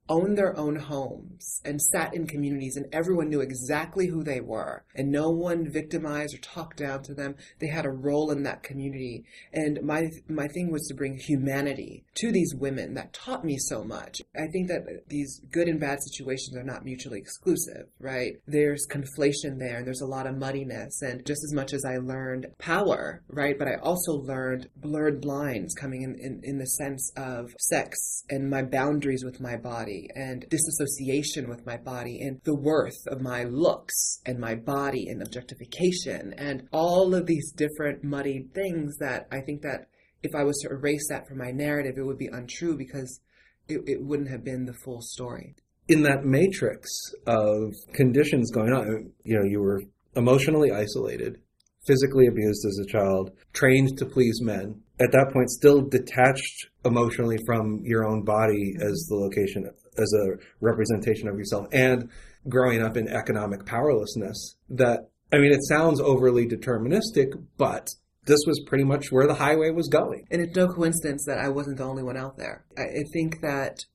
owned 0.09 0.37
their 0.37 0.57
own 0.57 0.75
homes 0.75 1.61
and 1.63 1.81
sat 1.81 2.13
in 2.13 2.27
communities 2.27 2.75
and 2.75 2.87
everyone 2.91 3.29
knew 3.29 3.41
exactly 3.41 4.07
who 4.07 4.23
they 4.23 4.41
were 4.41 4.83
and 4.95 5.11
no 5.11 5.29
one 5.29 5.69
victimized 5.69 6.35
or 6.35 6.39
talked 6.39 6.77
down 6.77 7.03
to 7.03 7.13
them. 7.13 7.35
They 7.59 7.67
had 7.67 7.85
a 7.85 7.91
role 7.91 8.31
in 8.31 8.43
that 8.43 8.63
community. 8.63 9.23
And 9.53 9.79
my 9.83 10.09
my 10.27 10.47
thing 10.47 10.71
was 10.71 10.87
to 10.87 10.95
bring 10.95 11.17
humanity 11.17 12.03
to 12.15 12.31
these 12.31 12.53
women 12.55 12.95
that 12.95 13.13
taught 13.13 13.45
me 13.45 13.57
so 13.57 13.83
much. 13.83 14.21
I 14.35 14.47
think 14.47 14.67
that 14.67 14.83
these 15.07 15.41
good 15.51 15.67
and 15.67 15.79
bad 15.79 15.99
situations 16.01 16.57
are 16.57 16.63
not 16.63 16.83
mutually 16.83 17.19
exclusive 17.19 17.87
right? 17.99 18.33
There's 18.47 18.87
conflation 18.87 19.59
there 19.59 19.77
and 19.77 19.85
there's 19.85 20.01
a 20.01 20.07
lot 20.07 20.27
of 20.27 20.35
muddiness 20.35 21.01
and 21.01 21.25
just 21.25 21.43
as 21.43 21.53
much 21.53 21.73
as 21.73 21.83
i 21.85 21.97
learned 21.97 22.47
power 22.57 23.21
right 23.29 23.57
but 23.57 23.67
i 23.67 23.75
also 23.75 24.13
learned 24.13 24.69
blurred 24.75 25.25
lines 25.25 25.73
coming 25.73 26.01
in 26.01 26.15
in, 26.19 26.41
in 26.43 26.57
the 26.57 26.65
sense 26.65 27.11
of 27.15 27.51
sex 27.59 28.23
and 28.29 28.49
my 28.49 28.61
boundaries 28.61 29.23
with 29.23 29.39
my 29.39 29.55
body 29.55 29.98
and 30.15 30.45
disassociation 30.49 31.49
with 31.49 31.65
my 31.65 31.77
body 31.77 32.21
and 32.21 32.39
the 32.43 32.55
worth 32.55 33.07
of 33.07 33.21
my 33.21 33.43
looks 33.43 34.19
and 34.25 34.39
my 34.39 34.55
body 34.55 35.07
and 35.07 35.21
objectification 35.21 36.33
and 36.37 36.67
all 36.71 37.15
of 37.15 37.25
these 37.25 37.51
different 37.51 38.03
muddied 38.03 38.53
things 38.53 38.97
that 38.97 39.27
I 39.31 39.41
think 39.41 39.61
that 39.63 39.87
if 40.23 40.35
I 40.35 40.43
was 40.43 40.57
to 40.59 40.69
erase 40.69 41.07
that 41.09 41.27
from 41.27 41.37
my 41.37 41.51
narrative, 41.51 41.95
it 41.97 42.03
would 42.03 42.17
be 42.17 42.27
untrue 42.27 42.77
because 42.77 43.21
it, 43.67 43.81
it 43.87 44.01
wouldn't 44.01 44.29
have 44.29 44.43
been 44.43 44.65
the 44.65 44.73
full 44.85 45.01
story. 45.01 45.55
In 45.87 46.03
that 46.03 46.25
matrix 46.25 46.89
of 47.25 47.73
conditions 47.93 48.51
going 48.51 48.73
on, 48.73 49.11
you 49.23 49.39
know, 49.39 49.45
you 49.45 49.61
were 49.61 49.81
emotionally 50.15 50.71
isolated, 50.71 51.39
physically 51.85 52.27
abused 52.27 52.65
as 52.65 52.79
a 52.79 52.91
child, 52.91 53.31
trained 53.53 53.97
to 53.97 54.05
please 54.05 54.41
men, 54.41 54.81
at 54.99 55.11
that 55.11 55.31
point 55.33 55.49
still 55.49 55.81
detached 55.81 56.68
emotionally 56.85 57.37
from 57.45 57.81
your 57.83 58.05
own 58.05 58.23
body 58.23 58.75
as 58.79 59.05
the 59.09 59.15
location 59.15 59.69
as 59.97 60.13
a 60.13 60.37
representation 60.61 61.27
of 61.27 61.37
yourself 61.37 61.67
and 61.71 62.09
growing 62.47 62.81
up 62.81 62.95
in 62.95 63.07
economic 63.07 63.65
powerlessness 63.65 64.55
that 64.69 65.09
I 65.31 65.37
mean 65.37 65.51
it 65.51 65.63
sounds 65.67 65.99
overly 65.99 66.47
deterministic 66.47 67.31
but 67.57 67.89
this 68.25 68.39
was 68.45 68.61
pretty 68.67 68.83
much 68.83 69.11
where 69.11 69.27
the 69.27 69.33
highway 69.33 69.71
was 69.71 69.87
going. 69.87 70.27
And 70.29 70.41
it's 70.41 70.55
no 70.55 70.67
coincidence 70.67 71.25
that 71.25 71.39
I 71.39 71.49
wasn't 71.49 71.77
the 71.77 71.83
only 71.83 72.03
one 72.03 72.15
out 72.15 72.37
there. 72.37 72.63
I 72.77 73.03
think 73.11 73.41
that 73.41 73.85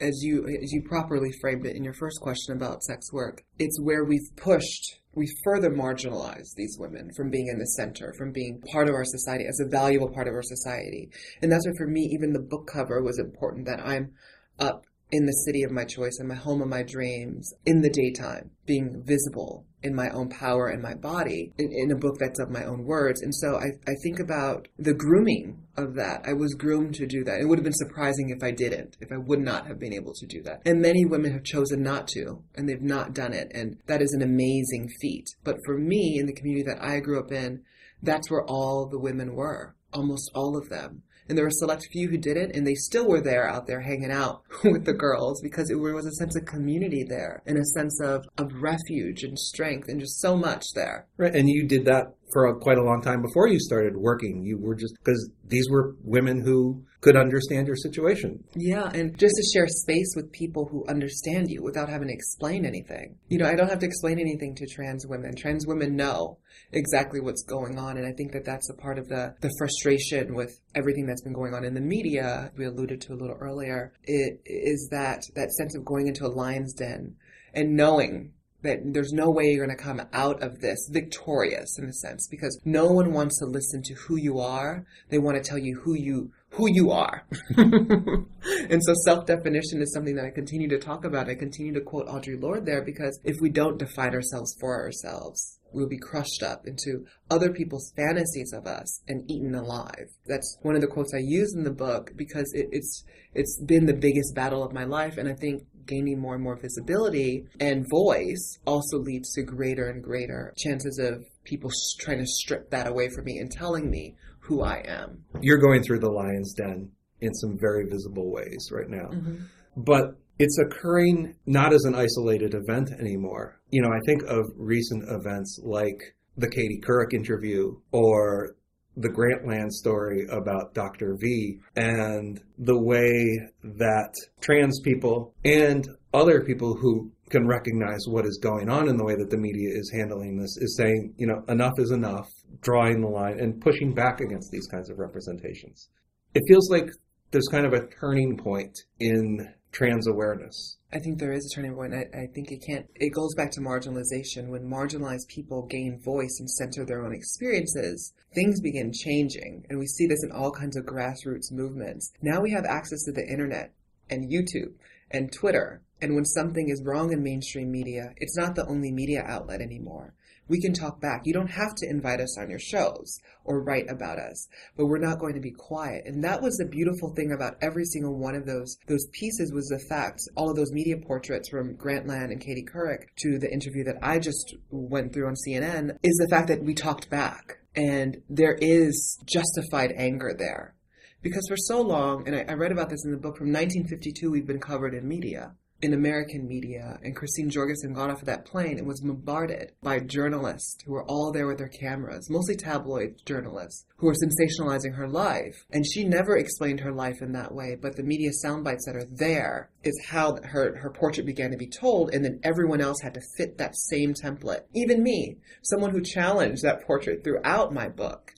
as 0.00 0.20
you 0.22 0.46
as 0.46 0.72
you 0.72 0.82
properly 0.82 1.30
framed 1.40 1.64
it 1.64 1.76
in 1.76 1.84
your 1.84 1.94
first 1.94 2.20
question 2.20 2.56
about 2.56 2.82
sex 2.82 3.12
work, 3.12 3.44
it's 3.58 3.80
where 3.80 4.04
we've 4.04 4.34
pushed 4.36 5.00
we 5.16 5.28
further 5.44 5.70
marginalize 5.70 6.54
these 6.56 6.76
women 6.78 7.10
from 7.16 7.30
being 7.30 7.48
in 7.48 7.58
the 7.58 7.66
center, 7.66 8.12
from 8.16 8.32
being 8.32 8.60
part 8.72 8.88
of 8.88 8.94
our 8.94 9.04
society 9.04 9.44
as 9.46 9.60
a 9.60 9.68
valuable 9.68 10.10
part 10.10 10.28
of 10.28 10.34
our 10.34 10.42
society. 10.42 11.10
And 11.42 11.50
that's 11.50 11.66
why 11.66 11.72
for 11.76 11.86
me, 11.86 12.08
even 12.12 12.32
the 12.32 12.40
book 12.40 12.66
cover 12.66 13.02
was 13.02 13.18
important 13.18 13.66
that 13.66 13.80
I'm 13.80 14.12
up 14.58 14.86
in 15.14 15.26
the 15.26 15.42
city 15.46 15.62
of 15.62 15.70
my 15.70 15.84
choice, 15.84 16.18
in 16.18 16.26
my 16.26 16.34
home 16.34 16.60
of 16.60 16.66
my 16.66 16.82
dreams, 16.82 17.54
in 17.64 17.82
the 17.82 17.88
daytime, 17.88 18.50
being 18.66 19.00
visible 19.06 19.64
in 19.80 19.94
my 19.94 20.08
own 20.10 20.28
power 20.28 20.66
and 20.66 20.82
my 20.82 20.94
body, 20.94 21.52
in, 21.56 21.70
in, 21.70 21.92
a 21.92 21.96
book 21.96 22.16
that's 22.18 22.40
of 22.40 22.50
my 22.50 22.64
own 22.64 22.84
words. 22.84 23.22
And 23.22 23.32
so 23.32 23.56
I, 23.56 23.66
I 23.86 23.94
think 24.02 24.18
about 24.18 24.66
the 24.76 24.92
grooming 24.94 25.62
of 25.76 25.94
that. 25.94 26.22
I 26.26 26.32
was 26.32 26.54
groomed 26.54 26.96
to 26.96 27.06
do 27.06 27.22
that. 27.24 27.40
It 27.40 27.44
would 27.44 27.58
have 27.58 27.64
been 27.64 27.72
surprising 27.74 28.30
if 28.30 28.42
I 28.42 28.50
didn't, 28.50 28.96
if 29.00 29.12
I 29.12 29.18
would 29.18 29.38
not 29.38 29.68
have 29.68 29.78
been 29.78 29.92
able 29.92 30.14
to 30.14 30.26
do 30.26 30.42
that. 30.42 30.62
And 30.66 30.80
many 30.80 31.04
women 31.04 31.32
have 31.32 31.44
chosen 31.44 31.82
not 31.82 32.08
to, 32.08 32.42
and 32.56 32.68
they've 32.68 32.82
not 32.82 33.14
done 33.14 33.34
it. 33.34 33.52
And 33.54 33.76
that 33.86 34.02
is 34.02 34.12
an 34.14 34.22
amazing 34.22 34.88
feat. 35.00 35.28
But 35.44 35.58
for 35.64 35.78
me, 35.78 36.16
in 36.18 36.26
the 36.26 36.34
community 36.34 36.64
that 36.64 36.82
I 36.82 36.98
grew 36.98 37.20
up 37.20 37.30
in, 37.30 37.62
that's 38.02 38.30
where 38.30 38.44
all 38.44 38.88
the 38.88 38.98
women 38.98 39.36
were, 39.36 39.76
almost 39.92 40.30
all 40.34 40.56
of 40.56 40.70
them 40.70 41.02
and 41.28 41.36
there 41.36 41.44
were 41.44 41.48
a 41.48 41.52
select 41.52 41.86
few 41.92 42.08
who 42.08 42.18
didn't, 42.18 42.54
and 42.54 42.66
they 42.66 42.74
still 42.74 43.08
were 43.08 43.20
there 43.20 43.48
out 43.48 43.66
there 43.66 43.80
hanging 43.80 44.10
out 44.10 44.42
with 44.64 44.84
the 44.84 44.92
girls 44.92 45.40
because 45.42 45.70
it 45.70 45.76
was 45.76 46.06
a 46.06 46.12
sense 46.12 46.36
of 46.36 46.44
community 46.44 47.04
there 47.04 47.42
and 47.46 47.58
a 47.58 47.64
sense 47.64 48.00
of, 48.00 48.24
of 48.38 48.52
refuge 48.60 49.22
and 49.22 49.38
strength 49.38 49.88
and 49.88 50.00
just 50.00 50.20
so 50.20 50.36
much 50.36 50.64
there. 50.74 51.06
Right, 51.16 51.34
and 51.34 51.48
you 51.48 51.66
did 51.66 51.84
that 51.86 52.14
for 52.32 52.46
a, 52.46 52.56
quite 52.58 52.78
a 52.78 52.82
long 52.82 53.00
time 53.00 53.22
before 53.22 53.48
you 53.48 53.58
started 53.60 53.96
working. 53.96 54.42
You 54.42 54.58
were 54.58 54.74
just 54.74 54.94
because 54.98 55.30
these 55.46 55.68
were 55.70 55.94
women 56.02 56.40
who 56.40 56.84
could 57.00 57.16
understand 57.16 57.66
your 57.66 57.76
situation. 57.76 58.42
Yeah, 58.56 58.90
and 58.94 59.16
just 59.18 59.34
to 59.36 59.50
share 59.52 59.68
space 59.68 60.14
with 60.16 60.32
people 60.32 60.66
who 60.66 60.86
understand 60.88 61.50
you 61.50 61.62
without 61.62 61.88
having 61.88 62.08
to 62.08 62.14
explain 62.14 62.64
anything. 62.64 63.16
You 63.28 63.38
know, 63.38 63.46
I 63.46 63.54
don't 63.54 63.68
have 63.68 63.80
to 63.80 63.86
explain 63.86 64.18
anything 64.18 64.54
to 64.56 64.66
trans 64.66 65.06
women. 65.06 65.36
Trans 65.36 65.66
women 65.66 65.96
know 65.96 66.38
exactly 66.72 67.20
what's 67.20 67.42
going 67.42 67.78
on, 67.78 67.96
and 67.96 68.06
I 68.06 68.12
think 68.12 68.32
that 68.32 68.44
that's 68.44 68.70
a 68.70 68.74
part 68.74 68.98
of 68.98 69.08
the 69.08 69.34
the 69.40 69.50
frustration 69.58 70.34
with 70.34 70.60
everything 70.74 71.06
that's 71.06 71.22
been 71.22 71.32
going 71.32 71.54
on 71.54 71.64
in 71.64 71.74
the 71.74 71.80
media. 71.80 72.52
We 72.56 72.64
alluded 72.64 73.00
to 73.02 73.12
a 73.12 73.20
little 73.20 73.36
earlier. 73.40 73.92
It 74.04 74.40
is 74.44 74.88
that 74.90 75.22
that 75.34 75.52
sense 75.52 75.74
of 75.74 75.84
going 75.84 76.06
into 76.06 76.26
a 76.26 76.28
lion's 76.28 76.74
den 76.74 77.16
and 77.52 77.76
knowing 77.76 78.32
that 78.64 78.80
there's 78.82 79.12
no 79.12 79.30
way 79.30 79.44
you're 79.44 79.64
going 79.64 79.76
to 79.76 79.82
come 79.82 80.00
out 80.12 80.42
of 80.42 80.60
this 80.60 80.88
victorious 80.90 81.78
in 81.78 81.84
a 81.84 81.92
sense 81.92 82.26
because 82.28 82.58
no 82.64 82.86
one 82.86 83.12
wants 83.12 83.38
to 83.38 83.44
listen 83.44 83.82
to 83.82 83.94
who 83.94 84.16
you 84.16 84.40
are. 84.40 84.86
They 85.10 85.18
want 85.18 85.36
to 85.36 85.42
tell 85.42 85.58
you 85.58 85.80
who 85.80 85.94
you 85.94 86.32
who 86.54 86.68
you 86.70 86.90
are. 86.90 87.26
and 87.56 88.82
so 88.82 88.94
self 89.04 89.26
definition 89.26 89.82
is 89.82 89.92
something 89.92 90.14
that 90.16 90.24
I 90.24 90.30
continue 90.30 90.68
to 90.68 90.78
talk 90.78 91.04
about. 91.04 91.28
I 91.28 91.34
continue 91.34 91.74
to 91.74 91.80
quote 91.80 92.06
Audre 92.06 92.40
Lorde 92.40 92.66
there 92.66 92.82
because 92.82 93.18
if 93.24 93.36
we 93.40 93.50
don't 93.50 93.78
define 93.78 94.14
ourselves 94.14 94.56
for 94.60 94.80
ourselves, 94.80 95.58
we'll 95.72 95.88
be 95.88 95.98
crushed 95.98 96.42
up 96.42 96.66
into 96.66 97.04
other 97.30 97.52
people's 97.52 97.92
fantasies 97.96 98.52
of 98.52 98.66
us 98.66 99.02
and 99.08 99.28
eaten 99.30 99.54
alive. 99.54 100.08
That's 100.26 100.58
one 100.62 100.76
of 100.76 100.80
the 100.80 100.86
quotes 100.86 101.12
I 101.12 101.18
use 101.18 101.52
in 101.54 101.64
the 101.64 101.70
book 101.70 102.12
because 102.16 102.52
it, 102.54 102.68
it's 102.70 103.04
it's 103.34 103.60
been 103.66 103.86
the 103.86 103.94
biggest 103.94 104.34
battle 104.34 104.62
of 104.62 104.72
my 104.72 104.84
life, 104.84 105.18
and 105.18 105.28
I 105.28 105.34
think 105.34 105.64
gaining 105.86 106.20
more 106.20 106.34
and 106.34 106.42
more 106.42 106.56
visibility 106.56 107.46
and 107.60 107.86
voice 107.90 108.58
also 108.66 108.98
leads 108.98 109.34
to 109.34 109.42
greater 109.42 109.90
and 109.90 110.02
greater 110.02 110.54
chances 110.56 110.98
of 110.98 111.24
people 111.44 111.70
trying 112.00 112.18
to 112.18 112.26
strip 112.26 112.70
that 112.70 112.86
away 112.86 113.10
from 113.10 113.24
me 113.24 113.38
and 113.38 113.50
telling 113.50 113.90
me 113.90 114.14
who 114.44 114.62
I 114.62 114.82
am. 114.86 115.24
You're 115.40 115.58
going 115.58 115.82
through 115.82 116.00
the 116.00 116.10
lion's 116.10 116.54
den 116.54 116.90
in 117.20 117.32
some 117.34 117.56
very 117.58 117.86
visible 117.88 118.30
ways 118.30 118.68
right 118.70 118.88
now. 118.88 119.08
Mm-hmm. 119.08 119.36
But 119.76 120.16
it's 120.38 120.58
occurring 120.58 121.34
not 121.46 121.72
as 121.72 121.84
an 121.84 121.94
isolated 121.94 122.54
event 122.54 122.90
anymore. 123.00 123.60
You 123.70 123.82
know, 123.82 123.88
I 123.88 124.00
think 124.06 124.22
of 124.24 124.46
recent 124.56 125.04
events 125.08 125.60
like 125.62 125.98
the 126.36 126.48
Katie 126.48 126.80
Couric 126.84 127.14
interview 127.14 127.76
or 127.92 128.56
the 128.96 129.08
Grantland 129.08 129.70
story 129.70 130.26
about 130.30 130.74
Dr. 130.74 131.16
V 131.18 131.58
and 131.76 132.40
the 132.58 132.78
way 132.78 133.38
that 133.62 134.14
trans 134.40 134.80
people 134.80 135.34
and 135.44 135.88
other 136.12 136.42
people 136.42 136.76
who 136.76 137.10
can 137.30 137.46
recognize 137.46 138.06
what 138.06 138.26
is 138.26 138.38
going 138.40 138.68
on 138.68 138.88
in 138.88 138.96
the 138.96 139.04
way 139.04 139.16
that 139.16 139.30
the 139.30 139.36
media 139.36 139.70
is 139.72 139.90
handling 139.92 140.38
this 140.38 140.56
is 140.58 140.76
saying, 140.76 141.14
you 141.16 141.26
know, 141.26 141.42
enough 141.48 141.72
is 141.78 141.90
enough, 141.90 142.28
drawing 142.60 143.00
the 143.00 143.08
line 143.08 143.38
and 143.38 143.60
pushing 143.60 143.94
back 143.94 144.20
against 144.20 144.50
these 144.50 144.66
kinds 144.66 144.90
of 144.90 144.98
representations. 144.98 145.88
It 146.34 146.42
feels 146.48 146.70
like 146.70 146.90
there's 147.30 147.48
kind 147.50 147.66
of 147.66 147.72
a 147.72 147.86
turning 147.86 148.36
point 148.36 148.78
in 149.00 149.52
trans 149.72 150.06
awareness. 150.06 150.78
I 150.92 151.00
think 151.00 151.18
there 151.18 151.32
is 151.32 151.44
a 151.50 151.54
turning 151.54 151.74
point. 151.74 151.92
I, 151.92 152.06
I 152.16 152.26
think 152.32 152.52
it 152.52 152.62
can't, 152.64 152.86
it 152.94 153.10
goes 153.10 153.34
back 153.34 153.50
to 153.52 153.60
marginalization. 153.60 154.48
When 154.48 154.70
marginalized 154.70 155.26
people 155.28 155.66
gain 155.66 156.00
voice 156.04 156.36
and 156.38 156.48
center 156.48 156.84
their 156.84 157.04
own 157.04 157.12
experiences, 157.12 158.12
things 158.34 158.60
begin 158.60 158.92
changing. 158.92 159.66
And 159.68 159.78
we 159.78 159.86
see 159.86 160.06
this 160.06 160.22
in 160.22 160.30
all 160.30 160.52
kinds 160.52 160.76
of 160.76 160.84
grassroots 160.84 161.50
movements. 161.50 162.12
Now 162.22 162.40
we 162.40 162.52
have 162.52 162.64
access 162.64 163.02
to 163.04 163.12
the 163.12 163.26
internet 163.26 163.72
and 164.08 164.30
YouTube 164.30 164.74
and 165.10 165.32
Twitter. 165.32 165.82
And 166.00 166.14
when 166.14 166.24
something 166.24 166.68
is 166.68 166.84
wrong 166.84 167.12
in 167.12 167.22
mainstream 167.22 167.72
media, 167.72 168.14
it's 168.18 168.36
not 168.36 168.54
the 168.54 168.66
only 168.66 168.92
media 168.92 169.24
outlet 169.26 169.60
anymore 169.60 170.14
we 170.48 170.60
can 170.60 170.72
talk 170.72 171.00
back. 171.00 171.22
You 171.24 171.32
don't 171.32 171.50
have 171.50 171.74
to 171.76 171.88
invite 171.88 172.20
us 172.20 172.38
on 172.38 172.50
your 172.50 172.58
shows 172.58 173.20
or 173.44 173.62
write 173.62 173.90
about 173.90 174.18
us, 174.18 174.48
but 174.76 174.86
we're 174.86 174.98
not 174.98 175.18
going 175.18 175.34
to 175.34 175.40
be 175.40 175.52
quiet. 175.52 176.04
And 176.06 176.22
that 176.24 176.42
was 176.42 176.56
the 176.56 176.66
beautiful 176.66 177.14
thing 177.14 177.32
about 177.32 177.56
every 177.62 177.84
single 177.84 178.18
one 178.18 178.34
of 178.34 178.46
those 178.46 178.76
those 178.86 179.06
pieces 179.12 179.52
was 179.52 179.68
the 179.68 179.84
fact 179.88 180.20
all 180.36 180.50
of 180.50 180.56
those 180.56 180.72
media 180.72 180.96
portraits 180.96 181.48
from 181.48 181.76
Grantland 181.76 182.30
and 182.30 182.40
Katie 182.40 182.64
Couric 182.64 183.06
to 183.16 183.38
the 183.38 183.52
interview 183.52 183.84
that 183.84 183.98
I 184.02 184.18
just 184.18 184.54
went 184.70 185.12
through 185.12 185.28
on 185.28 185.34
CNN 185.34 185.98
is 186.02 186.16
the 186.16 186.28
fact 186.28 186.48
that 186.48 186.62
we 186.62 186.74
talked 186.74 187.10
back. 187.10 187.58
And 187.76 188.22
there 188.28 188.56
is 188.60 189.18
justified 189.24 189.92
anger 189.96 190.32
there. 190.36 190.74
Because 191.22 191.46
for 191.48 191.56
so 191.56 191.80
long, 191.80 192.28
and 192.28 192.36
I, 192.36 192.44
I 192.52 192.54
read 192.54 192.70
about 192.70 192.90
this 192.90 193.04
in 193.04 193.10
the 193.10 193.16
book 193.16 193.38
from 193.38 193.48
1952, 193.48 194.30
we've 194.30 194.46
been 194.46 194.60
covered 194.60 194.94
in 194.94 195.08
media 195.08 195.54
in 195.84 195.92
American 195.92 196.48
media, 196.48 196.98
and 197.02 197.14
Christine 197.14 197.50
Jorgensen 197.50 197.92
got 197.92 198.08
off 198.08 198.20
of 198.20 198.26
that 198.26 198.46
plane 198.46 198.78
and 198.78 198.86
was 198.86 199.02
bombarded 199.02 199.72
by 199.82 200.00
journalists 200.00 200.78
who 200.84 200.92
were 200.92 201.04
all 201.04 201.30
there 201.30 201.46
with 201.46 201.58
their 201.58 201.68
cameras, 201.68 202.30
mostly 202.30 202.56
tabloid 202.56 203.20
journalists, 203.26 203.84
who 203.98 204.06
were 204.06 204.14
sensationalizing 204.14 204.94
her 204.94 205.06
life. 205.06 205.66
And 205.70 205.84
she 205.86 206.04
never 206.04 206.38
explained 206.38 206.80
her 206.80 206.92
life 206.92 207.20
in 207.20 207.32
that 207.32 207.54
way, 207.54 207.76
but 207.80 207.96
the 207.96 208.02
media 208.02 208.32
sound 208.32 208.64
bites 208.64 208.86
that 208.86 208.96
are 208.96 209.04
there 209.04 209.68
is 209.82 210.06
how 210.06 210.36
her, 210.42 210.78
her 210.78 210.90
portrait 210.90 211.26
began 211.26 211.50
to 211.50 211.58
be 211.58 211.68
told, 211.68 212.14
and 212.14 212.24
then 212.24 212.40
everyone 212.42 212.80
else 212.80 213.00
had 213.02 213.14
to 213.14 213.20
fit 213.36 213.58
that 213.58 213.76
same 213.76 214.14
template. 214.14 214.62
Even 214.74 215.02
me, 215.02 215.36
someone 215.62 215.90
who 215.90 216.00
challenged 216.00 216.62
that 216.62 216.86
portrait 216.86 217.22
throughout 217.22 217.74
my 217.74 217.88
book. 217.88 218.32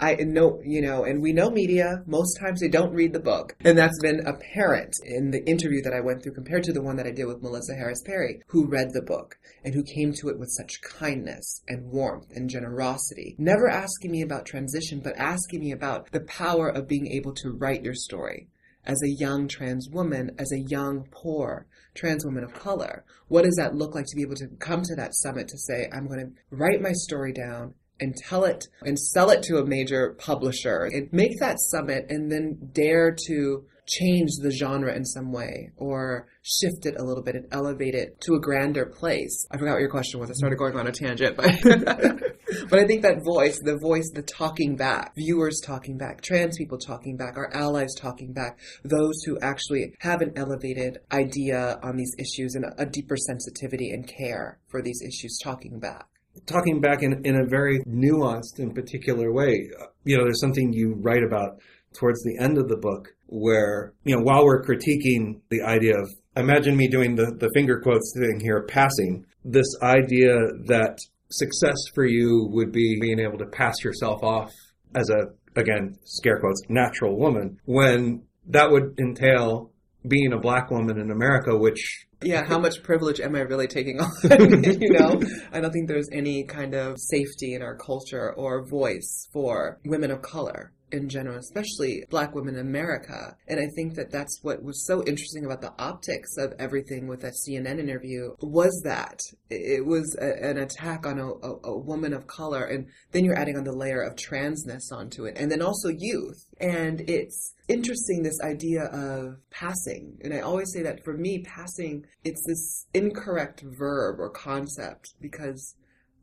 I 0.00 0.14
know, 0.14 0.60
you 0.64 0.80
know, 0.80 1.04
and 1.04 1.20
we 1.20 1.32
know 1.32 1.50
media, 1.50 2.02
most 2.06 2.38
times 2.38 2.60
they 2.60 2.68
don't 2.68 2.94
read 2.94 3.12
the 3.12 3.20
book. 3.20 3.56
And 3.64 3.76
that's 3.76 3.98
been 4.00 4.26
apparent 4.26 4.94
in 5.04 5.30
the 5.30 5.44
interview 5.44 5.82
that 5.82 5.92
I 5.92 6.00
went 6.00 6.22
through 6.22 6.34
compared 6.34 6.64
to 6.64 6.72
the 6.72 6.82
one 6.82 6.96
that 6.96 7.06
I 7.06 7.10
did 7.10 7.26
with 7.26 7.42
Melissa 7.42 7.74
Harris 7.74 8.02
Perry, 8.02 8.42
who 8.46 8.66
read 8.66 8.92
the 8.92 9.02
book 9.02 9.38
and 9.64 9.74
who 9.74 9.82
came 9.82 10.12
to 10.14 10.28
it 10.28 10.38
with 10.38 10.50
such 10.50 10.80
kindness 10.82 11.62
and 11.66 11.90
warmth 11.90 12.30
and 12.34 12.48
generosity. 12.48 13.34
Never 13.38 13.68
asking 13.68 14.12
me 14.12 14.22
about 14.22 14.46
transition, 14.46 15.00
but 15.00 15.16
asking 15.16 15.60
me 15.60 15.72
about 15.72 16.12
the 16.12 16.20
power 16.20 16.68
of 16.68 16.88
being 16.88 17.08
able 17.08 17.34
to 17.34 17.50
write 17.50 17.82
your 17.82 17.94
story 17.94 18.48
as 18.84 19.02
a 19.02 19.10
young 19.10 19.48
trans 19.48 19.88
woman, 19.90 20.30
as 20.38 20.50
a 20.52 20.60
young, 20.60 21.06
poor 21.10 21.66
trans 21.94 22.24
woman 22.24 22.44
of 22.44 22.54
color. 22.54 23.04
What 23.26 23.44
does 23.44 23.56
that 23.56 23.74
look 23.74 23.94
like 23.94 24.06
to 24.06 24.16
be 24.16 24.22
able 24.22 24.36
to 24.36 24.48
come 24.58 24.82
to 24.82 24.94
that 24.96 25.14
summit 25.14 25.48
to 25.48 25.58
say, 25.58 25.88
I'm 25.92 26.06
going 26.06 26.20
to 26.20 26.32
write 26.50 26.80
my 26.80 26.92
story 26.92 27.32
down 27.32 27.74
and 28.00 28.16
tell 28.16 28.44
it 28.44 28.68
and 28.82 28.98
sell 28.98 29.30
it 29.30 29.42
to 29.44 29.58
a 29.58 29.66
major 29.66 30.14
publisher 30.18 30.84
and 30.84 31.12
make 31.12 31.38
that 31.40 31.58
summit 31.58 32.06
and 32.08 32.30
then 32.30 32.70
dare 32.72 33.14
to 33.26 33.64
change 33.88 34.30
the 34.42 34.50
genre 34.50 34.94
in 34.94 35.04
some 35.04 35.32
way 35.32 35.70
or 35.76 36.28
shift 36.42 36.86
it 36.86 36.94
a 36.98 37.02
little 37.02 37.22
bit 37.22 37.34
and 37.34 37.46
elevate 37.50 37.94
it 37.94 38.20
to 38.20 38.34
a 38.34 38.40
grander 38.40 38.86
place. 38.86 39.46
I 39.50 39.56
forgot 39.56 39.72
what 39.72 39.80
your 39.80 39.90
question 39.90 40.20
was. 40.20 40.30
I 40.30 40.34
started 40.34 40.56
going 40.56 40.76
on 40.76 40.86
a 40.86 40.92
tangent, 40.92 41.36
but 41.36 41.46
but 42.70 42.78
I 42.78 42.86
think 42.86 43.02
that 43.02 43.24
voice, 43.24 43.58
the 43.62 43.78
voice, 43.78 44.10
the 44.14 44.22
talking 44.22 44.76
back, 44.76 45.14
viewers 45.16 45.60
talking 45.64 45.96
back, 45.96 46.20
trans 46.20 46.56
people 46.58 46.78
talking 46.78 47.16
back, 47.16 47.36
our 47.36 47.52
allies 47.54 47.94
talking 47.96 48.32
back, 48.32 48.58
those 48.84 49.22
who 49.24 49.38
actually 49.40 49.94
have 50.00 50.20
an 50.20 50.32
elevated 50.36 50.98
idea 51.10 51.78
on 51.82 51.96
these 51.96 52.14
issues 52.18 52.54
and 52.54 52.66
a, 52.76 52.86
deeper 52.88 53.16
sensitivity 53.16 53.90
and 53.90 54.08
care 54.08 54.58
for 54.68 54.80
these 54.82 55.02
issues 55.02 55.38
talking 55.42 55.78
back 55.78 56.06
talking 56.46 56.80
back 56.80 57.02
in, 57.02 57.24
in 57.24 57.36
a 57.36 57.46
very 57.46 57.80
nuanced 57.84 58.58
and 58.58 58.74
particular 58.74 59.32
way. 59.32 59.70
You 60.04 60.16
know, 60.16 60.24
there's 60.24 60.40
something 60.40 60.72
you 60.72 60.94
write 61.00 61.22
about 61.22 61.60
towards 61.94 62.22
the 62.22 62.38
end 62.38 62.58
of 62.58 62.68
the 62.68 62.76
book 62.76 63.08
where, 63.26 63.92
you 64.04 64.16
know, 64.16 64.22
while 64.22 64.44
we're 64.44 64.62
critiquing 64.62 65.40
the 65.50 65.62
idea 65.62 65.98
of, 65.98 66.08
imagine 66.36 66.76
me 66.76 66.88
doing 66.88 67.16
the, 67.16 67.34
the 67.38 67.50
finger 67.54 67.80
quotes 67.80 68.14
thing 68.16 68.40
here, 68.40 68.64
passing, 68.68 69.24
this 69.44 69.66
idea 69.82 70.34
that 70.66 70.98
success 71.30 71.76
for 71.94 72.06
you 72.06 72.48
would 72.52 72.72
be 72.72 72.98
being 73.00 73.20
able 73.20 73.38
to 73.38 73.46
pass 73.46 73.82
yourself 73.84 74.22
off 74.22 74.52
as 74.94 75.10
a, 75.10 75.58
again, 75.58 75.96
scare 76.04 76.40
quotes, 76.40 76.62
natural 76.68 77.18
woman, 77.18 77.60
when 77.64 78.22
that 78.46 78.70
would 78.70 78.98
entail 78.98 79.70
being 80.08 80.32
a 80.32 80.38
black 80.38 80.70
woman 80.70 80.98
in 80.98 81.10
America, 81.10 81.56
which 81.56 82.06
yeah, 82.22 82.44
how 82.44 82.58
much 82.58 82.82
privilege 82.82 83.20
am 83.20 83.36
I 83.36 83.40
really 83.40 83.68
taking 83.68 84.00
on? 84.00 84.10
you 84.24 84.92
know, 84.92 85.22
I 85.52 85.60
don't 85.60 85.72
think 85.72 85.86
there's 85.86 86.08
any 86.10 86.44
kind 86.44 86.74
of 86.74 86.98
safety 86.98 87.54
in 87.54 87.62
our 87.62 87.76
culture 87.76 88.32
or 88.34 88.66
voice 88.66 89.28
for 89.32 89.78
women 89.84 90.10
of 90.10 90.22
color 90.22 90.72
in 90.92 91.08
general, 91.08 91.38
especially 91.38 92.04
black 92.10 92.34
women 92.34 92.54
in 92.54 92.60
America. 92.60 93.36
And 93.46 93.60
I 93.60 93.68
think 93.74 93.94
that 93.94 94.10
that's 94.10 94.38
what 94.42 94.62
was 94.62 94.86
so 94.86 95.02
interesting 95.04 95.44
about 95.44 95.60
the 95.60 95.72
optics 95.78 96.36
of 96.38 96.54
everything 96.58 97.06
with 97.06 97.20
that 97.22 97.34
CNN 97.34 97.78
interview 97.78 98.34
was 98.40 98.80
that 98.84 99.20
it 99.50 99.84
was 99.84 100.16
a, 100.20 100.44
an 100.44 100.58
attack 100.58 101.06
on 101.06 101.18
a, 101.18 101.26
a, 101.26 101.56
a, 101.64 101.78
woman 101.78 102.12
of 102.12 102.26
color. 102.26 102.64
And 102.64 102.86
then 103.12 103.24
you're 103.24 103.38
adding 103.38 103.56
on 103.56 103.64
the 103.64 103.72
layer 103.72 104.02
of 104.02 104.16
transness 104.16 104.92
onto 104.92 105.24
it. 105.24 105.36
And 105.38 105.50
then 105.50 105.62
also 105.62 105.88
youth. 105.88 106.44
And 106.60 107.00
it's 107.08 107.54
interesting, 107.68 108.22
this 108.22 108.40
idea 108.42 108.84
of 108.84 109.36
passing. 109.50 110.18
And 110.22 110.34
I 110.34 110.40
always 110.40 110.72
say 110.72 110.82
that 110.82 111.04
for 111.04 111.16
me, 111.16 111.42
passing, 111.42 112.04
it's 112.24 112.44
this 112.46 112.86
incorrect 112.94 113.62
verb 113.62 114.18
or 114.18 114.30
concept 114.30 115.14
because 115.20 115.74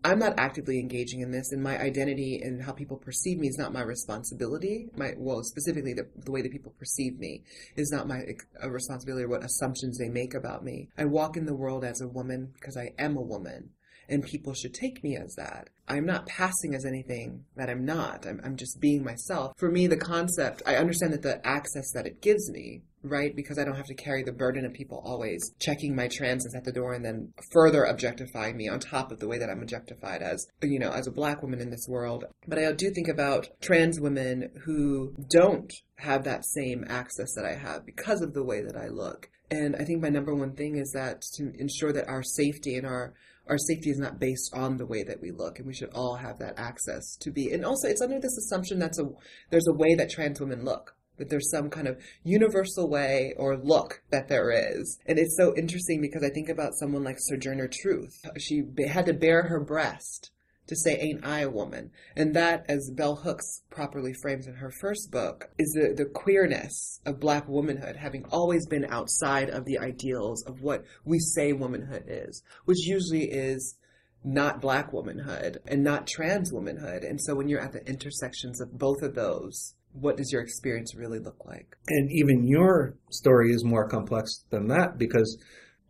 I'm 0.06 0.20
not 0.20 0.38
actively 0.38 0.80
engaging 0.80 1.22
in 1.22 1.32
this, 1.32 1.52
and 1.52 1.64
my 1.64 1.80
identity 1.80 2.40
and 2.44 2.62
how 2.62 2.74
people 2.74 2.96
perceive 2.96 3.40
me 3.40 3.48
is 3.48 3.58
not 3.58 3.74
my 3.74 3.82
responsibility. 3.82 4.88
My 4.96 5.16
well, 5.18 5.42
specifically 5.42 5.94
the, 5.94 6.08
the 6.16 6.32
way 6.32 6.44
that 6.44 6.52
people 6.52 6.76
perceive 6.78 7.18
me 7.18 7.42
is 7.76 7.90
not 7.92 8.08
my 8.08 8.22
responsibility 8.64 9.26
or 9.26 9.30
what 9.30 9.44
assumptions 9.44 9.98
they 9.98 10.10
make 10.10 10.36
about 10.36 10.64
me. 10.64 10.90
I 10.96 11.06
walk 11.06 11.38
in 11.38 11.48
the 11.48 11.56
world 11.56 11.84
as 11.84 12.02
a 12.02 12.08
woman 12.08 12.54
because 12.54 12.78
I 12.78 12.92
am 13.00 13.18
a 13.18 13.22
woman, 13.22 13.72
and 14.10 14.24
people 14.24 14.54
should 14.54 14.74
take 14.74 15.04
me 15.04 15.16
as 15.16 15.36
that. 15.36 15.70
I'm 15.88 16.06
not 16.06 16.26
passing 16.26 16.74
as 16.74 16.86
anything 16.86 17.46
that 17.56 17.70
I'm 17.70 17.86
not. 17.86 18.26
I'm, 18.26 18.42
I'm 18.44 18.56
just 18.56 18.80
being 18.80 19.04
myself. 19.04 19.54
For 19.58 19.70
me, 19.70 19.88
the 19.88 19.98
concept, 19.98 20.64
I 20.66 20.76
understand 20.76 21.14
that 21.14 21.22
the 21.22 21.46
access 21.46 21.92
that 21.94 22.08
it 22.08 22.22
gives 22.22 22.50
me 22.50 22.82
right? 23.06 23.36
Because 23.36 23.60
I 23.60 23.64
don't 23.64 23.76
have 23.76 23.86
to 23.88 23.94
carry 23.94 24.24
the 24.24 24.32
burden 24.32 24.66
of 24.66 24.74
people 24.74 25.02
always 25.06 25.54
checking 25.60 25.96
my 25.96 26.08
transness 26.08 26.56
at 26.56 26.64
the 26.64 26.72
door 26.72 26.94
and 26.94 27.06
then 27.06 27.34
further 27.52 27.84
objectifying 27.84 28.58
me 28.58 28.68
on 28.68 28.80
top 28.80 29.12
of 29.12 29.20
the 29.20 29.28
way 29.28 29.38
that 29.38 29.50
I'm 29.50 29.62
objectified 29.62 30.22
as, 30.22 30.48
you 30.62 30.80
know, 30.80 30.92
as 30.92 31.08
a 31.08 31.12
black 31.12 31.42
woman 31.42 31.62
in 31.62 31.70
this 31.70 31.88
world. 31.88 32.26
But 32.48 32.60
I 32.60 32.72
do 32.72 32.90
think 32.92 33.08
about 33.08 33.48
trans 33.62 34.00
women 34.00 34.52
who 34.66 35.14
don't 35.30 35.72
have 35.98 36.24
that 36.24 36.46
same 36.46 36.84
access 36.90 37.34
that 37.36 37.46
I 37.46 37.56
have 37.56 37.86
because 37.86 38.22
of 38.22 38.34
the 38.34 38.44
way 38.44 38.62
that 38.62 38.76
I 38.76 38.88
look. 38.88 39.30
And 39.52 39.76
I 39.76 39.84
think 39.84 40.02
my 40.02 40.10
number 40.10 40.34
one 40.34 40.54
thing 40.54 40.76
is 40.78 40.92
that 40.94 41.22
to 41.36 41.54
ensure 41.60 41.94
that 41.94 42.08
our 42.08 42.24
safety 42.24 42.76
and 42.76 42.88
our 42.88 43.14
our 43.48 43.58
safety 43.58 43.90
is 43.90 44.00
not 44.00 44.20
based 44.20 44.54
on 44.54 44.78
the 44.78 44.86
way 44.86 45.04
that 45.04 45.22
we 45.22 45.32
look 45.32 45.60
and 45.60 45.68
we 45.68 45.74
should 45.74 45.92
all 45.94 46.16
have 46.16 46.40
that 46.40 46.58
access 46.58 47.16
to 47.18 47.32
be 47.32 47.52
and 47.52 47.66
also 47.66 47.88
it's 47.88 48.02
under 48.02 48.20
this 48.20 48.38
assumption 48.38 48.80
that's 48.80 49.00
a 49.00 49.08
there's 49.50 49.68
a 49.68 49.74
way 49.74 49.96
that 49.96 50.10
trans 50.10 50.40
women 50.40 50.64
look 50.64 50.96
that 51.18 51.30
there's 51.30 51.50
some 51.50 51.70
kind 51.70 51.88
of 51.88 51.98
universal 52.24 52.90
way 52.90 53.34
or 53.38 53.58
look 53.58 54.02
that 54.12 54.28
there 54.28 54.52
is. 54.52 55.00
And 55.06 55.18
it's 55.18 55.38
so 55.38 55.56
interesting 55.56 56.02
because 56.02 56.24
I 56.24 56.30
think 56.30 56.50
about 56.50 56.76
someone 56.76 57.04
like 57.04 57.18
Sojourner 57.20 57.70
Truth. 57.72 58.26
She 58.38 58.64
had 58.88 59.06
to 59.06 59.14
bare 59.14 59.44
her 59.44 59.62
breast 59.62 60.32
to 60.68 60.76
say, 60.76 60.98
Ain't 60.98 61.26
I 61.26 61.42
a 61.42 61.50
woman? 61.50 61.92
And 62.16 62.36
that, 62.36 62.66
as 62.68 62.92
Bell 62.96 63.16
Hooks 63.16 63.64
properly 63.70 64.14
frames 64.14 64.48
in 64.48 64.56
her 64.56 64.72
first 64.72 65.12
book, 65.12 65.50
is 65.58 65.72
the, 65.74 65.94
the 65.96 66.06
queerness 66.06 67.02
of 67.06 67.20
black 67.20 67.48
womanhood 67.48 67.96
having 67.96 68.26
always 68.32 68.66
been 68.68 68.86
outside 68.86 69.50
of 69.50 69.66
the 69.66 69.80
ideals 69.80 70.44
of 70.44 70.62
what 70.62 70.84
we 71.04 71.20
say 71.20 71.54
womanhood 71.54 72.06
is, 72.08 72.44
which 72.66 72.86
usually 72.86 73.26
is 73.26 73.78
not 74.24 74.60
black 74.60 74.92
womanhood 74.92 75.60
and 75.68 75.84
not 75.84 76.08
trans 76.08 76.52
womanhood. 76.52 77.04
And 77.04 77.22
so 77.22 77.36
when 77.36 77.48
you're 77.48 77.62
at 77.62 77.74
the 77.74 77.88
intersections 77.88 78.60
of 78.60 78.78
both 78.78 79.04
of 79.04 79.14
those, 79.14 79.76
what 79.94 80.18
does 80.18 80.32
your 80.32 80.42
experience 80.42 80.96
really 80.96 81.20
look 81.20 81.46
like? 81.46 81.78
And 81.88 82.12
even 82.12 82.48
your 82.48 82.96
story 83.12 83.52
is 83.52 83.64
more 83.64 83.88
complex 83.88 84.44
than 84.50 84.68
that 84.68 84.98
because 84.98 85.38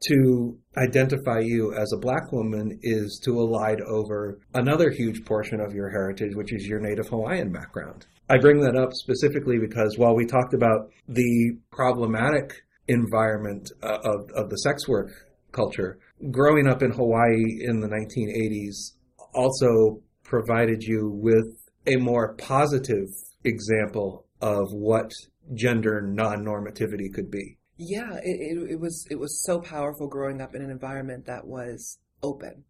to 0.01 0.58
identify 0.77 1.39
you 1.39 1.73
as 1.73 1.91
a 1.93 1.97
black 1.97 2.31
woman 2.31 2.77
is 2.81 3.19
to 3.23 3.31
elide 3.31 3.81
over 3.81 4.39
another 4.53 4.91
huge 4.91 5.25
portion 5.25 5.60
of 5.60 5.73
your 5.73 5.89
heritage, 5.89 6.36
which 6.36 6.53
is 6.53 6.67
your 6.67 6.79
Native 6.79 7.08
Hawaiian 7.08 7.51
background. 7.51 8.05
I 8.29 8.38
bring 8.38 8.60
that 8.62 8.75
up 8.75 8.93
specifically 8.93 9.58
because 9.60 9.97
while 9.97 10.15
we 10.15 10.25
talked 10.25 10.53
about 10.53 10.89
the 11.08 11.58
problematic 11.71 12.63
environment 12.88 13.71
uh, 13.81 13.99
of, 14.03 14.29
of 14.36 14.49
the 14.49 14.58
sex 14.58 14.88
work 14.88 15.10
culture, 15.51 15.99
growing 16.31 16.67
up 16.67 16.81
in 16.81 16.91
Hawaii 16.91 17.60
in 17.62 17.79
the 17.79 17.88
1980s 17.88 18.93
also 19.34 20.01
provided 20.23 20.81
you 20.81 21.10
with 21.13 21.45
a 21.88 21.97
more 21.97 22.34
positive 22.36 23.08
example 23.43 24.25
of 24.41 24.67
what 24.71 25.12
gender 25.53 26.01
non-normativity 26.01 27.13
could 27.13 27.29
be. 27.29 27.58
Yeah, 27.77 28.15
it, 28.23 28.57
it, 28.57 28.71
it 28.71 28.79
was 28.79 29.05
it 29.09 29.19
was 29.19 29.43
so 29.43 29.59
powerful 29.59 30.07
growing 30.07 30.41
up 30.41 30.55
in 30.55 30.61
an 30.61 30.69
environment 30.69 31.25
that 31.25 31.45
was 31.45 31.99
open 32.23 32.63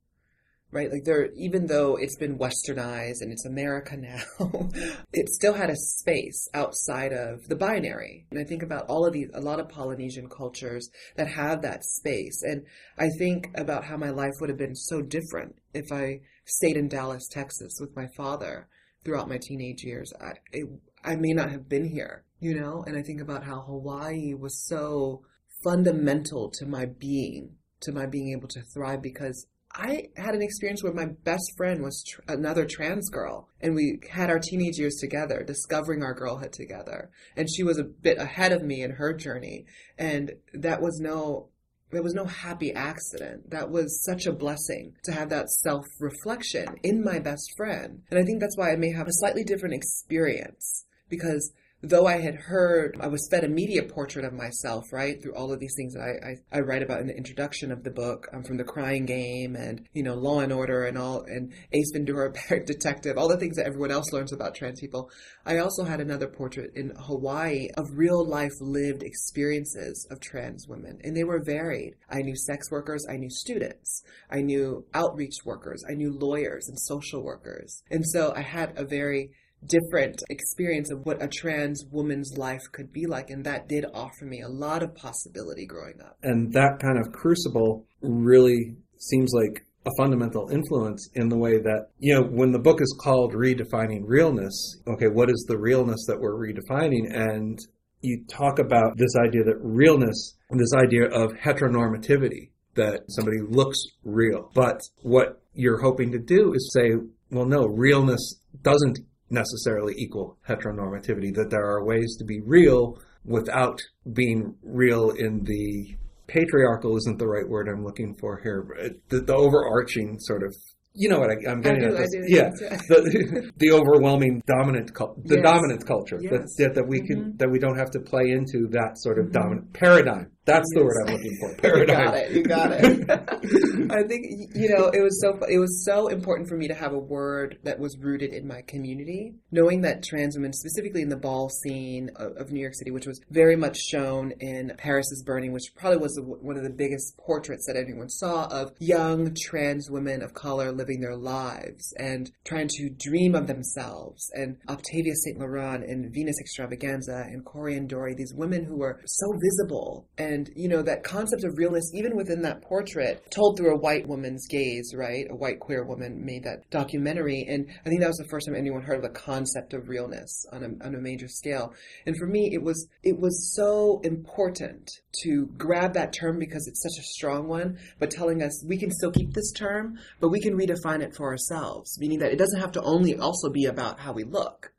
right? 0.76 0.92
Like 0.92 1.06
there, 1.06 1.32
even 1.36 1.68
though 1.68 1.96
it's 1.96 2.18
been 2.18 2.38
westernized 2.38 3.22
and 3.22 3.32
it's 3.32 3.46
America 3.46 3.96
now, 3.98 4.70
it 5.14 5.30
still 5.30 5.54
had 5.54 5.70
a 5.70 5.76
space 5.76 6.50
outside 6.54 7.14
of 7.14 7.48
the 7.48 7.56
binary. 7.56 8.26
And 8.30 8.40
I 8.40 8.44
think 8.44 8.62
about 8.62 8.88
all 8.88 9.06
of 9.06 9.14
these, 9.14 9.30
a 9.34 9.40
lot 9.40 9.62
of 9.62 9.70
Polynesian 9.70 10.28
cultures 10.28 10.90
that 11.16 11.30
have 11.30 11.62
that 11.62 11.86
space. 11.86 12.44
And 12.44 12.66
I 12.98 13.08
think 13.18 13.52
about 13.56 13.86
how 13.86 13.96
my 13.96 14.10
life 14.10 14.34
would 14.42 14.50
have 14.50 14.60
been 14.60 14.76
so 14.76 15.02
different 15.02 15.56
if 15.74 15.92
I 15.94 16.20
stayed 16.44 16.76
in 16.76 16.90
Dallas, 16.90 17.30
Texas 17.30 17.78
with 17.80 17.96
my 17.96 18.08
father 18.18 18.68
throughout 19.06 19.30
my 19.30 19.40
teenage 19.42 19.84
years. 19.84 20.12
I, 20.20 20.34
it, 20.52 20.68
I 21.06 21.16
may 21.16 21.32
not 21.32 21.52
have 21.52 21.70
been 21.70 21.88
here, 21.88 22.25
you 22.40 22.60
know? 22.60 22.84
And 22.86 22.98
I 22.98 23.02
think 23.02 23.22
about 23.22 23.44
how 23.44 23.62
Hawaii 23.62 24.34
was 24.34 24.66
so 24.66 25.24
fundamental 25.64 26.52
to 26.52 26.66
my 26.66 26.86
being, 26.86 27.56
to 27.82 27.92
my 27.92 28.06
being 28.06 28.32
able 28.32 28.48
to 28.50 28.62
thrive 28.62 29.02
because 29.02 29.48
I 29.78 30.08
had 30.16 30.36
an 30.36 30.42
experience 30.42 30.84
where 30.84 30.94
my 30.94 31.06
best 31.06 31.54
friend 31.58 31.84
was 31.84 32.04
tr- 32.04 32.22
another 32.28 32.66
trans 32.66 33.10
girl, 33.10 33.50
and 33.60 33.76
we 33.76 34.00
had 34.10 34.30
our 34.30 34.40
teenage 34.40 34.78
years 34.78 34.96
together, 34.96 35.44
discovering 35.44 36.02
our 36.02 36.14
girlhood 36.14 36.54
together. 36.54 37.10
And 37.36 37.50
she 37.50 37.64
was 37.64 37.78
a 37.78 37.84
bit 37.84 38.18
ahead 38.18 38.54
of 38.54 38.64
me 38.64 38.82
in 38.82 38.92
her 38.92 39.14
journey, 39.14 39.66
and 39.98 40.34
that 40.54 40.82
was 40.82 41.00
no. 41.00 41.50
There 41.92 42.02
was 42.02 42.16
no 42.16 42.26
happy 42.26 42.74
accident. 42.74 43.52
That 43.52 43.70
was 43.70 44.04
such 44.04 44.26
a 44.26 44.34
blessing 44.34 44.96
to 45.04 45.12
have 45.12 45.30
that 45.30 45.50
self 45.50 45.86
reflection 46.00 46.68
in 46.84 47.04
my 47.04 47.20
best 47.20 47.54
friend. 47.56 48.02
And 48.10 48.20
I 48.20 48.24
think 48.24 48.40
that's 48.40 48.58
why 48.58 48.72
I 48.72 48.76
may 48.76 48.92
have 48.92 49.08
a 49.08 49.14
slightly 49.14 49.44
different 49.44 49.76
experience 49.76 50.86
because 51.10 51.54
though 51.90 52.08
I 52.08 52.20
had 52.20 52.36
heard, 52.36 52.98
I 53.00 53.08
was 53.08 53.28
fed 53.30 53.44
a 53.44 53.48
media 53.48 53.84
portrait 53.84 54.26
of 54.26 54.34
myself, 54.34 54.92
right, 54.92 55.22
through 55.22 55.36
all 55.36 55.52
of 55.52 55.60
these 55.60 55.74
things 55.76 55.94
that 55.94 56.02
I, 56.02 56.56
I, 56.56 56.60
I 56.60 56.62
write 56.62 56.84
about 56.84 57.02
in 57.02 57.08
the 57.08 57.16
introduction 57.16 57.72
of 57.72 57.84
the 57.84 57.92
book, 57.92 58.28
um, 58.34 58.44
from 58.44 58.58
the 58.58 58.64
crying 58.64 59.06
game 59.06 59.56
and, 59.56 59.88
you 59.94 60.04
know, 60.04 60.16
Law 60.16 60.40
and 60.40 60.52
Order 60.52 60.86
and 60.86 60.98
all, 60.98 61.24
and 61.24 61.54
Ace 61.72 61.92
Ventura, 61.94 62.32
Pet 62.34 62.66
Detective, 62.66 63.18
all 63.18 63.28
the 63.28 63.38
things 63.38 63.58
that 63.58 63.66
everyone 63.66 63.92
else 63.92 64.12
learns 64.12 64.34
about 64.34 64.56
trans 64.56 64.80
people. 64.80 65.10
I 65.46 65.60
also 65.60 65.84
had 65.84 66.02
another 66.02 66.28
portrait 66.28 66.72
in 66.76 66.94
Hawaii 66.98 67.70
of 67.78 67.98
real 67.98 68.26
life 68.28 68.54
lived 68.60 69.04
experiences 69.04 70.08
of 70.10 70.20
trans 70.20 70.68
women, 70.68 71.00
and 71.04 71.16
they 71.16 71.24
were 71.24 71.44
varied. 71.44 71.96
I 72.10 72.22
knew 72.22 72.36
sex 72.36 72.72
workers, 72.72 73.06
I 73.10 73.18
knew 73.18 73.30
students, 73.30 74.04
I 74.30 74.42
knew 74.42 74.86
outreach 74.94 75.46
workers, 75.46 75.84
I 75.90 75.94
knew 75.94 76.18
lawyers 76.18 76.68
and 76.68 76.80
social 76.80 77.24
workers. 77.24 77.84
And 77.90 78.06
so 78.06 78.34
I 78.36 78.42
had 78.42 78.74
a 78.78 78.86
very 78.86 79.32
different 79.68 80.22
experience 80.30 80.92
of 80.92 81.06
what 81.06 81.22
a 81.22 81.28
trans 81.28 81.84
woman's 81.92 82.38
life 82.38 82.62
could 82.72 82.92
be 82.92 83.06
like. 83.06 83.30
And 83.30 83.46
that 83.46 83.68
did 83.68 83.86
offer 83.94 84.26
me 84.26 84.42
a 84.42 84.50
lot 84.50 84.84
of 84.84 84.96
possibility 84.96 85.66
growing 85.66 86.02
up. 86.02 86.18
And 86.24 86.54
that 86.54 86.80
kind 86.82 86.98
of 87.00 87.12
crucible 87.14 87.86
really 88.02 88.76
seems 88.98 89.32
like 89.34 89.66
a 89.86 89.92
fundamental 89.98 90.50
influence 90.50 91.10
in 91.14 91.30
the 91.30 91.38
way 91.38 91.60
that, 91.60 91.90
you 92.00 92.14
know, 92.14 92.24
when 92.24 92.52
the 92.52 92.60
book 92.60 92.82
is 92.82 92.96
called 93.00 93.34
Redefining 93.34 94.02
Realness, 94.04 94.78
okay, 94.88 95.08
what 95.08 95.30
is 95.30 95.46
the 95.48 95.58
realness 95.58 96.06
that 96.08 96.20
we're 96.20 96.34
redefining? 96.34 97.14
And 97.14 97.60
you 98.02 98.26
talk 98.28 98.60
about 98.60 98.98
this 98.98 99.16
idea 99.16 99.44
that 99.44 99.58
realness, 99.62 100.36
this 100.52 100.74
idea 100.74 101.06
of 101.06 101.34
heteronormativity, 101.34 102.50
that 102.76 103.02
somebody 103.10 103.38
looks 103.48 103.80
real. 104.04 104.52
But 104.54 104.82
what 105.02 105.42
you're 105.54 105.82
hoping 105.82 106.12
to 106.12 106.20
do 106.20 106.54
is 106.54 106.72
say, 106.74 106.92
well, 107.32 107.46
no, 107.46 107.66
realness 107.66 108.40
doesn't 108.62 109.00
necessarily 109.30 109.94
equal 109.98 110.38
heteronormativity, 110.48 111.34
that 111.36 111.50
there 111.50 111.66
are 111.66 111.84
ways 111.84 112.16
to 112.18 112.26
be 112.26 112.42
real 112.46 113.00
without 113.24 113.82
being 114.14 114.56
real 114.64 115.10
in 115.12 115.44
the 115.44 115.96
patriarchal 116.28 116.98
isn't 116.98 117.18
the 117.20 117.28
right 117.28 117.48
word 117.48 117.68
I'm 117.70 117.84
looking 117.84 118.16
for 118.16 118.40
here. 118.42 118.66
The, 119.10 119.22
the 119.22 119.36
overarching 119.36 120.18
sort 120.20 120.44
of 120.44 120.54
you 120.98 121.10
know 121.10 121.20
what 121.20 121.30
I, 121.30 121.52
am 121.52 121.60
getting 121.60 121.82
do, 121.82 121.88
at. 121.94 121.98
This. 121.98 122.10
Yeah, 122.28 122.50
the, 122.88 123.52
the 123.58 123.72
overwhelming 123.74 124.42
dominant, 124.48 124.94
the 124.94 125.36
Yes. 125.36 125.44
dominant 125.44 125.86
culture 125.86 126.20
Yes. 126.22 126.56
that, 126.58 126.74
that 126.76 126.88
we 126.88 127.02
can 127.02 127.34
Mhm. 127.34 127.38
that 127.40 127.52
we 127.52 127.60
don't 127.60 127.78
have 127.78 127.92
to 127.92 128.00
play 128.00 128.30
into 128.32 128.68
that 128.72 128.94
sort 128.96 129.20
of 129.20 129.26
Mhm. 129.28 129.32
dominant 129.34 129.74
paradigm. 129.74 130.32
That's 130.46 130.70
the 130.74 130.84
word 130.84 130.96
I'm 131.08 131.14
looking 131.14 131.38
for. 131.40 131.56
You 131.76 131.86
got 131.86 132.16
it. 132.16 132.32
You 132.32 132.44
got 132.44 132.72
it. 132.72 133.10
I 133.92 134.04
think 134.04 134.26
you 134.56 134.70
know 134.70 134.90
it 134.90 135.02
was 135.02 135.20
so 135.22 135.38
it 135.50 135.58
was 135.58 135.84
so 135.84 136.08
important 136.08 136.48
for 136.48 136.56
me 136.56 136.68
to 136.68 136.74
have 136.74 136.94
a 136.94 137.00
word 137.00 137.58
that 137.64 137.80
was 137.80 137.98
rooted 137.98 138.34
in 138.34 138.48
my 138.48 138.62
community, 138.62 139.34
knowing 139.52 139.82
that 139.82 140.04
trans 140.04 140.36
women, 140.36 140.54
specifically 140.54 141.02
in 141.02 141.10
the 141.10 141.18
ball 141.18 141.50
scene 141.50 142.12
of, 142.16 142.38
of 142.38 142.52
New 142.52 142.60
York 142.60 142.76
City, 142.76 142.92
which 142.92 143.08
was 143.08 143.20
very 143.30 143.56
much 143.56 143.78
shown 143.78 144.34
in 144.40 144.74
Paris 144.78 145.12
is 145.12 145.24
Burning, 145.26 145.52
which 145.52 145.74
probably 145.76 145.98
was 145.98 146.14
the, 146.14 146.22
one 146.22 146.58
of 146.58 146.64
the 146.64 146.70
biggest 146.70 147.18
portraits 147.18 147.66
that 147.68 147.76
anyone 147.76 148.10
saw 148.10 148.46
of 148.46 148.72
young 148.80 149.36
trans 149.36 149.90
women 149.90 150.22
of 150.22 150.34
color 150.34 150.72
living 150.72 151.02
their 151.02 151.16
lives 151.16 151.94
and 151.98 152.32
trying 152.44 152.68
to 152.68 152.90
dream 152.90 153.36
of 153.36 153.48
themselves. 153.48 154.30
And 154.34 154.58
Octavia 154.70 155.16
St. 155.16 155.40
Laurent 155.40 155.84
and 155.84 156.14
Venus 156.14 156.40
Extravaganza 156.40 157.26
and 157.28 157.44
Corian 157.44 157.88
Dory, 157.88 158.14
these 158.14 158.34
women 158.34 158.66
who 158.66 158.78
were 158.78 159.02
so 159.06 159.34
visible 159.34 160.08
and 160.18 160.35
you 160.56 160.68
know 160.68 160.82
that 160.82 161.04
concept 161.04 161.44
of 161.44 161.58
realness 161.58 161.92
even 161.94 162.16
within 162.16 162.42
that 162.42 162.62
portrait 162.62 163.30
told 163.32 163.58
through 163.58 163.74
a 163.74 163.78
white 163.78 164.08
woman's 164.08 164.48
gaze 164.48 164.94
right? 164.96 165.26
A 165.30 165.36
white 165.36 165.60
queer 165.60 165.86
woman 165.86 166.26
made 166.26 166.44
that 166.44 166.70
documentary 166.70 167.46
and 167.48 167.68
i 167.86 167.90
think 167.90 168.02
that 168.02 168.08
was 168.08 168.18
the 168.18 168.28
first 168.30 168.48
time 168.48 168.56
anyone 168.56 168.82
heard 168.82 168.98
of 168.98 169.04
the 169.04 169.20
concept 169.20 169.74
of 169.74 169.90
realness 169.90 170.46
on 170.52 170.64
a, 170.64 170.86
on 170.86 170.96
a 170.96 171.00
major 171.00 171.28
scale. 171.28 171.74
And 172.06 172.16
for 172.18 172.28
me 172.28 172.50
it 172.54 172.62
was 172.62 172.88
it 173.04 173.20
was 173.20 173.54
so 173.56 174.00
important 174.04 174.90
to 175.24 175.48
grab 175.58 175.94
that 175.94 176.14
term 176.14 176.40
because 176.40 176.68
it's 176.68 176.82
such 176.82 177.00
a 177.00 177.08
strong 177.08 177.48
one 177.48 177.78
but 178.00 178.12
telling 178.12 178.42
us 178.42 178.64
we 178.68 178.78
can 178.78 178.92
still 178.92 179.12
keep 179.12 179.34
this 179.34 179.52
term 179.52 179.98
but 180.20 180.30
we 180.30 180.42
can 180.42 180.58
redefine 180.58 181.02
it 181.02 181.16
for 181.16 181.28
ourselves 181.30 181.98
meaning 182.00 182.20
that 182.20 182.32
it 182.32 182.38
doesn't 182.38 182.60
have 182.60 182.72
to 182.74 182.82
only 182.82 183.18
also 183.18 183.50
be 183.50 183.66
about 183.66 184.00
how 184.00 184.12
we 184.12 184.24
look 184.24 184.72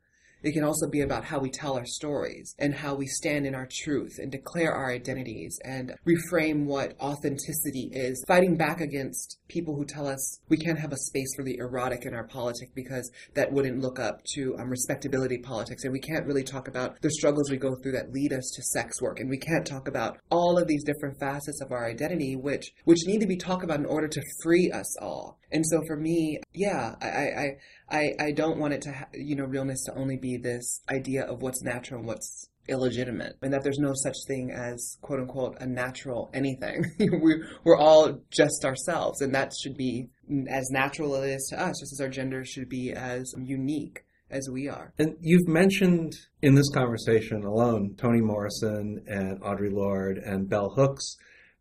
it 0.43 0.53
can 0.53 0.63
also 0.63 0.87
be 0.87 1.01
about 1.01 1.23
how 1.23 1.39
we 1.39 1.49
tell 1.49 1.77
our 1.77 1.85
stories 1.85 2.55
and 2.59 2.73
how 2.73 2.95
we 2.95 3.07
stand 3.07 3.45
in 3.45 3.55
our 3.55 3.67
truth 3.69 4.17
and 4.19 4.31
declare 4.31 4.71
our 4.71 4.91
identities 4.91 5.59
and 5.63 5.95
reframe 6.05 6.65
what 6.65 6.99
authenticity 6.99 7.89
is. 7.91 8.23
Fighting 8.27 8.55
back 8.55 8.81
against 8.81 9.39
people 9.47 9.75
who 9.75 9.85
tell 9.85 10.07
us 10.07 10.39
we 10.49 10.57
can't 10.57 10.79
have 10.79 10.91
a 10.91 10.97
space 10.97 11.33
for 11.35 11.43
the 11.43 11.57
erotic 11.57 12.05
in 12.05 12.13
our 12.13 12.25
politics 12.25 12.71
because 12.75 13.11
that 13.33 13.51
wouldn't 13.51 13.81
look 13.81 13.99
up 13.99 14.23
to 14.35 14.55
um, 14.59 14.69
respectability 14.69 15.39
politics. 15.39 15.83
And 15.83 15.93
we 15.93 15.99
can't 15.99 16.25
really 16.25 16.43
talk 16.43 16.67
about 16.67 17.01
the 17.01 17.11
struggles 17.11 17.49
we 17.49 17.57
go 17.57 17.75
through 17.75 17.93
that 17.93 18.13
lead 18.13 18.33
us 18.33 18.51
to 18.55 18.63
sex 18.63 19.01
work. 19.01 19.19
And 19.19 19.29
we 19.29 19.37
can't 19.37 19.65
talk 19.65 19.87
about 19.87 20.17
all 20.29 20.57
of 20.57 20.67
these 20.67 20.83
different 20.83 21.19
facets 21.19 21.61
of 21.61 21.71
our 21.71 21.87
identity, 21.87 22.35
which, 22.35 22.71
which 22.85 23.05
need 23.05 23.21
to 23.21 23.27
be 23.27 23.37
talked 23.37 23.63
about 23.63 23.79
in 23.79 23.85
order 23.85 24.07
to 24.07 24.21
free 24.43 24.71
us 24.71 24.97
all. 25.01 25.39
And 25.51 25.65
so 25.65 25.81
for 25.87 25.95
me, 25.95 26.39
yeah, 26.53 26.95
I, 27.01 27.07
I, 27.07 27.47
I, 27.89 28.13
I 28.19 28.31
don't 28.31 28.57
want 28.57 28.73
it 28.73 28.81
to, 28.83 28.91
ha- 28.91 29.07
you 29.13 29.35
know, 29.35 29.45
realness 29.45 29.83
to 29.85 29.95
only 29.95 30.17
be 30.17 30.37
this 30.37 30.81
idea 30.89 31.23
of 31.23 31.41
what's 31.41 31.61
natural 31.63 31.99
and 31.99 32.07
what's 32.07 32.49
illegitimate, 32.67 33.37
and 33.41 33.53
that 33.53 33.63
there's 33.63 33.79
no 33.79 33.93
such 33.95 34.15
thing 34.27 34.51
as 34.51 34.97
quote 35.01 35.19
unquote 35.19 35.57
a 35.61 35.65
natural 35.65 36.29
anything. 36.33 36.85
we, 36.99 37.43
we're 37.63 37.77
all 37.77 38.19
just 38.29 38.65
ourselves, 38.65 39.21
and 39.21 39.33
that 39.33 39.53
should 39.61 39.77
be 39.77 40.09
as 40.49 40.69
natural 40.69 41.15
as 41.15 41.23
it 41.23 41.33
is 41.33 41.47
to 41.51 41.61
us, 41.61 41.79
just 41.79 41.93
as 41.93 42.01
our 42.01 42.09
gender 42.09 42.43
should 42.43 42.69
be 42.69 42.91
as 42.91 43.33
unique 43.37 44.03
as 44.29 44.49
we 44.51 44.67
are. 44.67 44.93
And 44.99 45.15
you've 45.21 45.47
mentioned 45.47 46.13
in 46.41 46.55
this 46.55 46.69
conversation 46.69 47.43
alone 47.43 47.95
Toni 47.97 48.21
Morrison 48.21 49.03
and 49.07 49.41
Audre 49.41 49.71
Lorde 49.71 50.17
and 50.17 50.49
Bell 50.49 50.73
Hooks 50.75 51.15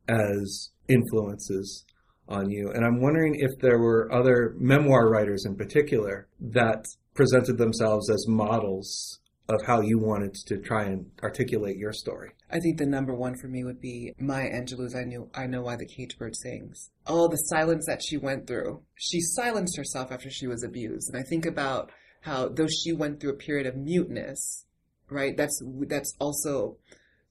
as 0.09 0.71
influences 0.89 1.85
on 2.29 2.51
you. 2.51 2.71
And 2.71 2.85
I'm 2.85 3.01
wondering 3.01 3.37
if 3.37 3.59
there 3.61 3.79
were 3.79 4.13
other 4.13 4.55
memoir 4.59 5.09
writers 5.09 5.45
in 5.45 5.57
particular 5.57 6.29
that 6.41 6.85
presented 7.15 7.59
themselves 7.59 8.11
as 8.11 8.27
models 8.29 9.21
of 9.49 9.65
how 9.65 9.81
you 9.81 9.99
wanted 9.99 10.35
to 10.35 10.59
try 10.59 10.85
and 10.85 11.11
articulate 11.23 11.77
your 11.77 11.93
story. 11.93 12.33
I 12.51 12.59
think 12.59 12.79
the 12.79 12.87
number 12.87 13.15
one 13.15 13.37
for 13.37 13.49
me 13.49 13.65
would 13.65 13.81
be 13.81 14.13
Maya 14.19 14.51
Angelou's 14.51 14.95
I 14.95 15.05
knew 15.05 15.31
I 15.35 15.47
know 15.47 15.63
why 15.63 15.77
the 15.77 15.87
cage 15.87 16.19
bird 16.19 16.35
sings. 16.37 16.91
Oh, 17.07 17.29
the 17.29 17.37
silence 17.37 17.87
that 17.87 18.03
she 18.03 18.17
went 18.17 18.47
through. 18.47 18.83
She 18.97 19.21
silenced 19.21 19.77
herself 19.77 20.11
after 20.11 20.31
she 20.31 20.47
was 20.47 20.65
abused. 20.65 21.13
And 21.13 21.19
I 21.21 21.29
think 21.29 21.47
about 21.47 21.91
how 22.23 22.49
though 22.49 22.67
she 22.67 22.93
went 22.93 23.21
through 23.21 23.31
a 23.31 23.37
period 23.37 23.67
of 23.67 23.77
muteness, 23.77 24.65
right? 25.09 25.37
That's 25.37 25.63
that's 25.87 26.15
also 26.19 26.79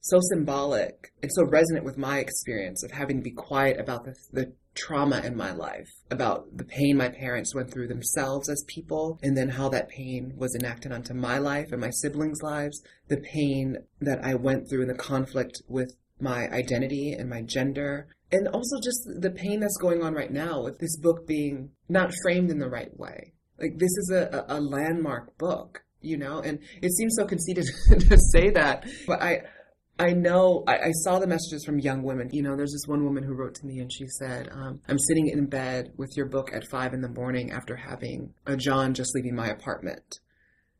so 0.00 0.18
symbolic 0.20 1.12
and 1.22 1.30
so 1.32 1.44
resonant 1.44 1.84
with 1.84 1.98
my 1.98 2.18
experience 2.18 2.82
of 2.84 2.92
having 2.92 3.16
to 3.16 3.22
be 3.22 3.32
quiet 3.32 3.80
about 3.80 4.04
the, 4.04 4.14
the 4.32 4.52
trauma 4.76 5.20
in 5.24 5.36
my 5.36 5.52
life, 5.52 5.88
about 6.10 6.56
the 6.56 6.64
pain 6.64 6.96
my 6.96 7.08
parents 7.08 7.54
went 7.54 7.72
through 7.72 7.88
themselves 7.88 8.48
as 8.48 8.64
people, 8.68 9.18
and 9.22 9.36
then 9.36 9.48
how 9.48 9.68
that 9.70 9.88
pain 9.88 10.34
was 10.36 10.54
enacted 10.54 10.92
onto 10.92 11.14
my 11.14 11.38
life 11.38 11.72
and 11.72 11.80
my 11.80 11.90
siblings' 11.90 12.42
lives, 12.42 12.82
the 13.08 13.16
pain 13.16 13.78
that 14.00 14.24
I 14.24 14.34
went 14.34 14.68
through 14.68 14.82
in 14.82 14.88
the 14.88 14.94
conflict 14.94 15.62
with 15.68 15.96
my 16.20 16.48
identity 16.50 17.12
and 17.12 17.28
my 17.28 17.42
gender, 17.42 18.08
and 18.30 18.48
also 18.48 18.80
just 18.80 19.02
the 19.20 19.30
pain 19.30 19.60
that's 19.60 19.78
going 19.78 20.02
on 20.02 20.14
right 20.14 20.32
now 20.32 20.62
with 20.62 20.78
this 20.78 20.96
book 20.98 21.26
being 21.26 21.70
not 21.88 22.12
framed 22.22 22.50
in 22.50 22.58
the 22.58 22.68
right 22.68 22.96
way. 22.98 23.32
Like, 23.58 23.78
this 23.78 23.96
is 23.96 24.10
a, 24.10 24.44
a 24.48 24.60
landmark 24.60 25.38
book, 25.38 25.84
you 26.00 26.18
know, 26.18 26.40
and 26.40 26.58
it 26.82 26.92
seems 26.92 27.16
so 27.16 27.24
conceited 27.24 27.64
to 28.08 28.18
say 28.18 28.50
that, 28.50 28.84
but 29.06 29.22
I, 29.22 29.42
I 29.98 30.12
know 30.12 30.62
I, 30.66 30.76
I, 30.76 30.90
saw 30.92 31.18
the 31.18 31.26
messages 31.26 31.64
from 31.64 31.78
young 31.78 32.02
women. 32.02 32.28
You 32.30 32.42
know, 32.42 32.54
there's 32.54 32.72
this 32.72 32.86
one 32.86 33.04
woman 33.04 33.22
who 33.22 33.34
wrote 33.34 33.54
to 33.56 33.66
me 33.66 33.78
and 33.78 33.90
she 33.90 34.06
said, 34.06 34.48
um, 34.52 34.80
I'm 34.88 34.98
sitting 34.98 35.28
in 35.28 35.46
bed 35.46 35.92
with 35.96 36.10
your 36.16 36.26
book 36.26 36.50
at 36.52 36.68
five 36.70 36.92
in 36.92 37.00
the 37.00 37.08
morning 37.08 37.50
after 37.50 37.76
having 37.76 38.34
a 38.46 38.56
John 38.56 38.92
just 38.92 39.14
leaving 39.14 39.34
my 39.34 39.48
apartment 39.48 40.20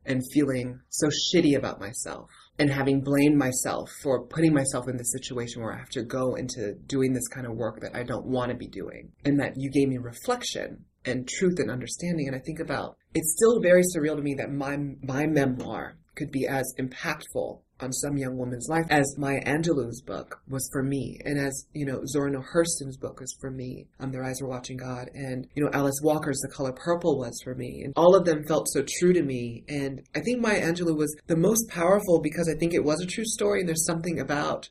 and 0.05 0.23
feeling 0.33 0.81
so 0.91 1.09
shitty 1.09 1.57
about 1.57 1.81
myself 1.81 2.29
and 2.59 2.71
having 2.71 3.01
blamed 3.01 3.37
myself 3.37 3.91
for 4.03 4.27
putting 4.27 4.53
myself 4.53 4.87
in 4.89 4.97
this 4.97 5.13
situation 5.13 5.63
where 5.63 5.73
I 5.73 5.79
have 5.79 5.91
to 5.91 6.03
go 6.03 6.35
into 6.35 6.75
doing 6.87 7.13
this 7.13 7.29
kind 7.29 7.47
of 7.47 7.55
work 7.55 7.81
that 7.81 7.97
I 7.97 8.03
don't 8.03 8.27
want 8.27 8.51
to 8.51 8.57
be 8.57 8.69
doing. 8.69 9.13
And 9.25 9.41
that 9.41 9.55
you 9.57 9.71
gave 9.71 9.89
me 9.89 9.99
reflection 9.99 10.85
and 11.07 11.29
truth 11.29 11.59
and 11.59 11.71
understanding. 11.71 12.27
And 12.27 12.37
I 12.37 12.41
think 12.41 12.61
about 12.61 12.97
it's 13.15 13.35
still 13.37 13.61
very 13.61 13.83
surreal 13.83 14.17
to 14.17 14.23
me 14.23 14.35
that 14.35 14.53
my 14.53 14.77
my 15.03 15.27
memoir 15.27 15.97
could 16.17 16.31
be 16.31 16.47
as 16.47 16.75
impactful 16.79 17.61
on 17.81 17.93
some 17.93 18.17
young 18.17 18.37
woman's 18.37 18.69
life 18.69 18.87
as 18.91 19.17
Maya 19.19 19.43
Angelou's 19.45 20.01
book 20.01 20.41
was 20.49 20.69
for 20.73 20.83
me 20.83 21.21
and 21.25 21.39
as 21.39 21.67
you 21.75 21.85
know 21.85 22.01
Zora 22.07 22.31
Neale 22.31 22.45
Hurston's 22.53 22.97
book 22.97 23.21
was 23.21 23.37
for 23.41 23.51
me 23.51 23.87
um, 24.01 24.13
Their 24.13 24.25
Eyes 24.25 24.41
Were 24.41 24.49
Watching 24.49 24.77
God 24.77 25.11
and 25.15 25.47
you 25.55 25.63
know 25.63 25.71
Alice 25.73 26.01
Walker's 26.03 26.41
The 26.41 26.49
Color 26.49 26.73
Purple 26.73 27.19
was 27.19 27.41
for 27.45 27.55
me 27.55 27.83
and 27.85 27.93
all 27.97 28.15
of 28.15 28.25
them 28.25 28.45
felt 28.45 28.69
so 28.69 28.85
true 28.99 29.13
to 29.13 29.23
me 29.23 29.65
and 29.69 30.03
I 30.15 30.21
think 30.21 30.41
Maya 30.41 30.63
Angelou 30.63 30.97
was 30.97 31.15
the 31.27 31.37
most 31.37 31.69
powerful 31.69 32.21
because 32.21 32.49
I 32.49 32.59
think 32.59 32.73
it 32.73 32.85
was 32.85 33.01
a 33.01 33.07
true 33.07 33.27
story 33.27 33.61
and 33.61 33.69
there's 33.69 33.87
something 33.87 34.21
about 34.21 34.69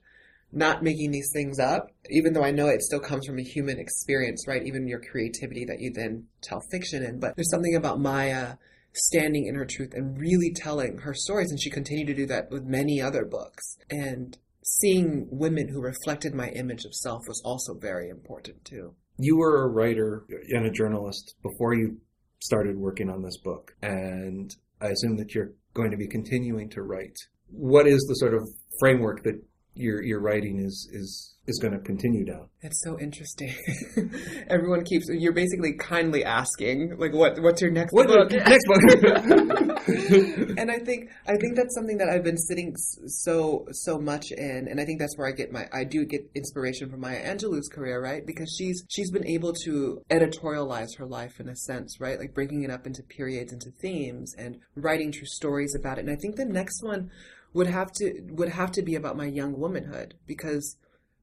not 0.51 0.81
making 0.81 1.11
these 1.11 1.29
things 1.33 1.59
up, 1.59 1.91
even 2.09 2.33
though 2.33 2.43
I 2.43 2.51
know 2.51 2.67
it 2.67 2.81
still 2.81 2.99
comes 2.99 3.25
from 3.25 3.37
a 3.37 3.43
human 3.43 3.77
experience, 3.77 4.47
right? 4.47 4.65
Even 4.65 4.87
your 4.87 5.01
creativity 5.01 5.65
that 5.65 5.81
you 5.81 5.91
then 5.93 6.27
tell 6.41 6.61
fiction 6.71 7.03
in. 7.03 7.19
But 7.19 7.35
there's 7.35 7.51
something 7.51 7.75
about 7.75 7.99
Maya 7.99 8.55
standing 8.95 9.45
in 9.45 9.55
her 9.55 9.65
truth 9.65 9.93
and 9.93 10.17
really 10.17 10.51
telling 10.55 10.99
her 10.99 11.13
stories. 11.13 11.51
And 11.51 11.61
she 11.61 11.69
continued 11.69 12.07
to 12.07 12.13
do 12.15 12.25
that 12.27 12.49
with 12.49 12.63
many 12.63 13.01
other 13.01 13.25
books. 13.25 13.77
And 13.89 14.37
seeing 14.63 15.27
women 15.29 15.67
who 15.67 15.81
reflected 15.81 16.33
my 16.33 16.49
image 16.49 16.85
of 16.85 16.95
self 16.95 17.27
was 17.27 17.41
also 17.45 17.75
very 17.75 18.09
important 18.09 18.65
too. 18.65 18.95
You 19.17 19.37
were 19.37 19.63
a 19.63 19.69
writer 19.69 20.25
and 20.49 20.65
a 20.65 20.71
journalist 20.71 21.35
before 21.43 21.73
you 21.73 21.97
started 22.39 22.77
working 22.77 23.09
on 23.09 23.21
this 23.21 23.37
book. 23.37 23.75
And 23.81 24.53
I 24.81 24.87
assume 24.87 25.17
that 25.17 25.33
you're 25.33 25.53
going 25.73 25.91
to 25.91 25.97
be 25.97 26.07
continuing 26.07 26.69
to 26.71 26.81
write. 26.81 27.17
What 27.49 27.87
is 27.87 28.05
the 28.07 28.15
sort 28.15 28.33
of 28.33 28.47
framework 28.79 29.23
that 29.23 29.41
your 29.75 30.01
your 30.01 30.19
writing 30.19 30.59
is 30.59 30.89
is 30.91 31.35
is 31.47 31.59
going 31.59 31.73
to 31.73 31.79
continue 31.79 32.25
down. 32.25 32.49
It's 32.61 32.81
so 32.83 32.97
interesting. 32.99 33.53
Everyone 34.49 34.83
keeps 34.83 35.07
you're 35.09 35.33
basically 35.33 35.73
kindly 35.77 36.23
asking 36.23 36.95
like 36.97 37.13
what 37.13 37.39
what's 37.41 37.61
your 37.61 37.71
next 37.71 37.93
what, 37.93 38.07
book? 38.07 38.31
next 38.31 38.65
book. 38.65 38.81
and 40.57 40.71
I 40.71 40.79
think 40.79 41.09
I 41.27 41.35
think 41.37 41.55
that's 41.55 41.75
something 41.75 41.97
that 41.97 42.09
I've 42.09 42.23
been 42.23 42.37
sitting 42.37 42.73
so 42.75 43.67
so 43.71 43.99
much 43.99 44.31
in 44.31 44.67
and 44.69 44.79
I 44.79 44.85
think 44.85 44.99
that's 44.99 45.17
where 45.17 45.27
I 45.27 45.31
get 45.31 45.51
my 45.51 45.65
I 45.71 45.83
do 45.83 46.05
get 46.05 46.21
inspiration 46.33 46.89
from 46.89 47.01
Maya 47.01 47.23
Angelou's 47.23 47.67
career, 47.67 48.01
right? 48.01 48.25
Because 48.25 48.53
she's 48.57 48.83
she's 48.89 49.11
been 49.11 49.27
able 49.27 49.53
to 49.65 50.01
editorialize 50.09 50.97
her 50.97 51.05
life 51.05 51.39
in 51.39 51.49
a 51.49 51.55
sense, 51.55 51.99
right? 51.99 52.17
Like 52.17 52.33
breaking 52.33 52.63
it 52.63 52.71
up 52.71 52.87
into 52.87 53.03
periods 53.03 53.53
into 53.53 53.69
themes 53.81 54.33
and 54.37 54.57
writing 54.75 55.11
true 55.11 55.27
stories 55.27 55.75
about 55.79 55.97
it. 55.97 56.05
And 56.05 56.11
I 56.11 56.15
think 56.15 56.37
the 56.37 56.45
next 56.45 56.81
one 56.81 57.11
would 57.55 57.67
have 57.67 57.91
to 57.93 58.21
would 58.31 58.49
have 58.49 58.71
to 58.73 58.81
be 58.81 58.95
about 58.95 59.15
my 59.15 59.25
young 59.25 59.57
womanhood 59.57 60.13
because 60.27 60.75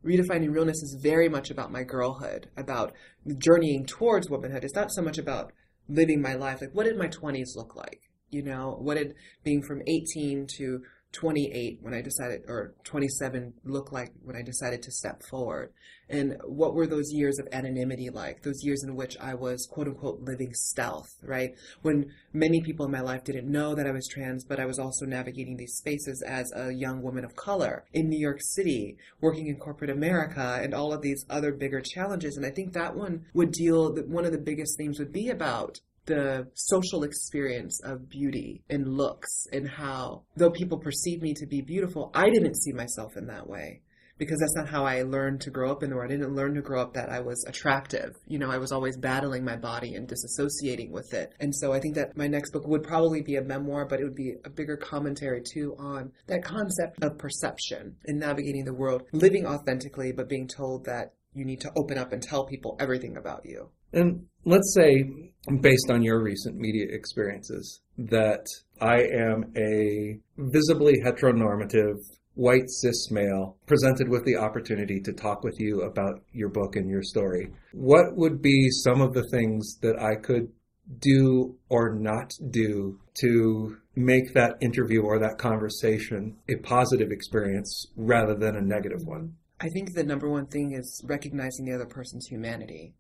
redefining 0.05 0.53
realness 0.53 0.83
is 0.83 0.99
very 1.01 1.29
much 1.29 1.51
about 1.51 1.71
my 1.71 1.85
girlhood, 1.85 2.49
about 2.57 2.93
journeying 3.39 3.85
towards 3.85 4.31
womanhood. 4.31 4.65
It's 4.65 4.75
not 4.75 4.91
so 4.91 5.03
much 5.03 5.19
about 5.19 5.53
living 5.89 6.21
my 6.23 6.35
life. 6.35 6.61
Like, 6.61 6.73
what 6.73 6.85
did 6.85 6.97
my 6.97 7.07
20s 7.07 7.55
look 7.55 7.77
like? 7.77 8.01
You 8.31 8.43
know, 8.43 8.79
what 8.81 8.97
did 8.97 9.15
being 9.45 9.63
from 9.63 9.83
18 9.87 10.47
to 10.57 10.83
28 11.13 11.79
when 11.83 11.95
I 11.95 12.01
decided, 12.01 12.43
or 12.49 12.75
27 12.85 13.55
look 13.65 13.93
like 13.93 14.13
when 14.23 14.37
I 14.37 14.43
decided 14.43 14.83
to 14.83 14.91
step 14.91 15.23
forward? 15.23 15.73
And 16.09 16.37
what 16.45 16.75
were 16.75 16.87
those 16.87 17.13
years 17.13 17.39
of 17.39 17.49
anonymity 17.53 18.11
like? 18.11 18.43
Those 18.43 18.63
years 18.65 18.85
in 18.85 18.97
which 18.97 19.17
I 19.19 19.35
was 19.35 19.67
quote 19.67 19.89
unquote 19.89 20.21
living 20.21 20.53
stealth, 20.53 21.17
right? 21.23 21.55
When 21.81 22.13
many 22.33 22.61
people 22.61 22.85
in 22.85 22.93
my 22.93 23.01
life 23.01 23.25
didn't 23.25 23.51
know 23.51 23.75
that 23.75 23.87
I 23.87 23.93
was 23.93 24.09
trans, 24.09 24.45
but 24.45 24.61
I 24.61 24.67
was 24.67 24.79
also 24.79 25.07
navigating 25.07 25.57
these 25.57 25.75
spaces 25.75 26.23
as 26.23 26.53
a 26.55 26.73
young 26.73 27.03
woman 27.03 27.25
of 27.25 27.37
color 27.37 27.85
in 27.93 28.09
New 28.09 28.19
York 28.19 28.41
City, 28.43 28.97
working 29.21 29.47
in 29.47 29.57
corporate 29.57 29.91
America, 29.91 30.61
and 30.63 30.75
all 30.75 30.93
of 30.93 31.03
these 31.03 31.25
other 31.31 31.53
bigger 31.53 31.81
challenges. 31.81 32.37
And 32.37 32.45
I 32.45 32.51
think 32.51 32.73
that 32.73 32.95
one 32.95 33.25
would 33.33 33.53
deal, 33.53 33.95
one 34.07 34.25
of 34.25 34.33
the 34.33 34.39
biggest 34.39 34.77
themes 34.77 34.99
would 34.99 35.13
be 35.13 35.31
about 35.31 35.81
the 36.07 36.49
social 36.55 37.05
experience 37.05 37.81
of 37.85 38.09
beauty 38.09 38.63
and 38.69 38.89
looks 38.89 39.47
and 39.53 39.69
how, 39.69 40.23
though 40.37 40.51
people 40.51 40.79
perceive 40.79 41.23
me 41.23 41.35
to 41.35 41.47
be 41.47 41.61
beautiful, 41.61 42.11
I 42.15 42.31
didn't 42.31 42.57
see 42.57 42.73
myself 42.73 43.17
in 43.17 43.27
that 43.27 43.49
way 43.49 43.83
because 44.19 44.39
that's 44.39 44.55
not 44.55 44.69
how 44.69 44.85
I 44.85 45.03
learned 45.03 45.41
to 45.43 45.51
grow 45.51 45.73
up 45.73 45.83
in 45.83 45.91
the 45.91 45.97
world. 45.97 46.11
I 46.11 46.15
didn't 46.15 46.37
learn 46.37 46.55
to 46.55 46.63
grow 46.63 46.81
up 46.81 46.95
that 46.95 47.09
I 47.09 47.21
was 47.21 47.45
attractive. 47.45 48.15
You 48.27 48.39
know, 48.39 48.51
I 48.51 48.59
was 48.59 48.71
always 48.71 48.97
battling 48.97 49.45
my 49.45 49.57
body 49.57 49.95
and 49.95 50.09
disassociating 50.09 50.91
with 50.91 51.13
it. 51.13 51.35
And 51.41 51.55
so 51.55 51.73
I 51.73 51.81
think 51.81 51.97
that 51.97 52.17
my 52.17 52.29
next 52.29 52.53
book 52.53 52.67
would 52.67 52.85
probably 52.85 53.23
be 53.23 53.37
a 53.37 53.43
memoir, 53.43 53.85
but 53.85 54.01
it 54.01 54.05
would 54.05 54.15
be 54.15 54.35
a 54.45 54.51
bigger 54.51 54.77
commentary 54.77 55.43
too 55.43 55.75
on 55.79 56.13
that 56.29 56.45
concept 56.45 57.03
of 57.03 57.19
perception 57.19 57.97
and 58.07 58.21
navigating 58.21 58.65
the 58.65 58.75
world, 58.75 59.03
living 59.13 59.47
authentically, 59.47 60.13
but 60.13 60.29
being 60.29 60.47
told 60.47 60.85
that 60.85 61.15
you 61.35 61.45
need 61.45 61.61
to 61.63 61.73
open 61.77 61.99
up 61.99 62.13
and 62.13 62.23
tell 62.23 62.45
people 62.45 62.77
everything 62.79 63.17
about 63.17 63.45
you. 63.45 63.71
And 63.93 64.27
let's 64.45 64.75
say, 64.75 65.05
based 65.61 65.91
on 65.91 66.03
your 66.03 66.23
recent 66.23 66.57
media 66.57 66.87
experiences, 66.91 67.81
that 67.99 68.47
I 68.81 69.03
am 69.03 69.53
a 69.57 70.19
visibly 70.39 70.95
heteronormative 71.05 71.97
white 72.35 72.69
cis 72.69 73.11
male 73.11 73.57
presented 73.67 74.09
with 74.09 74.25
the 74.25 74.37
opportunity 74.37 75.01
to 75.01 75.13
talk 75.13 75.45
with 75.45 75.55
you 75.59 75.83
about 75.83 76.23
your 76.33 76.49
book 76.49 76.77
and 76.77 76.89
your 76.89 77.03
story. 77.03 77.51
What 77.73 78.17
would 78.17 78.41
be 78.41 78.69
some 78.71 79.01
of 79.01 79.13
the 79.13 79.29
things 79.31 79.79
that 79.83 80.01
I 80.01 80.17
could 80.17 80.49
do 80.99 81.57
or 81.69 81.95
not 81.95 82.33
do 82.51 82.99
to 83.21 83.77
make 83.95 84.33
that 84.35 84.57
interview 84.61 85.03
or 85.03 85.19
that 85.19 85.39
conversation 85.39 86.37
a 86.49 86.57
positive 86.57 87.11
experience 87.11 87.87
rather 87.97 88.35
than 88.35 88.57
a 88.57 88.61
negative 88.61 89.05
one? 89.05 89.37
I 89.61 89.69
think 89.69 89.95
the 89.95 90.03
number 90.03 90.29
one 90.29 90.47
thing 90.47 90.73
is 90.73 91.03
recognizing 91.05 91.67
the 91.67 91.75
other 91.75 91.87
person's 91.87 92.27
humanity. 92.27 92.95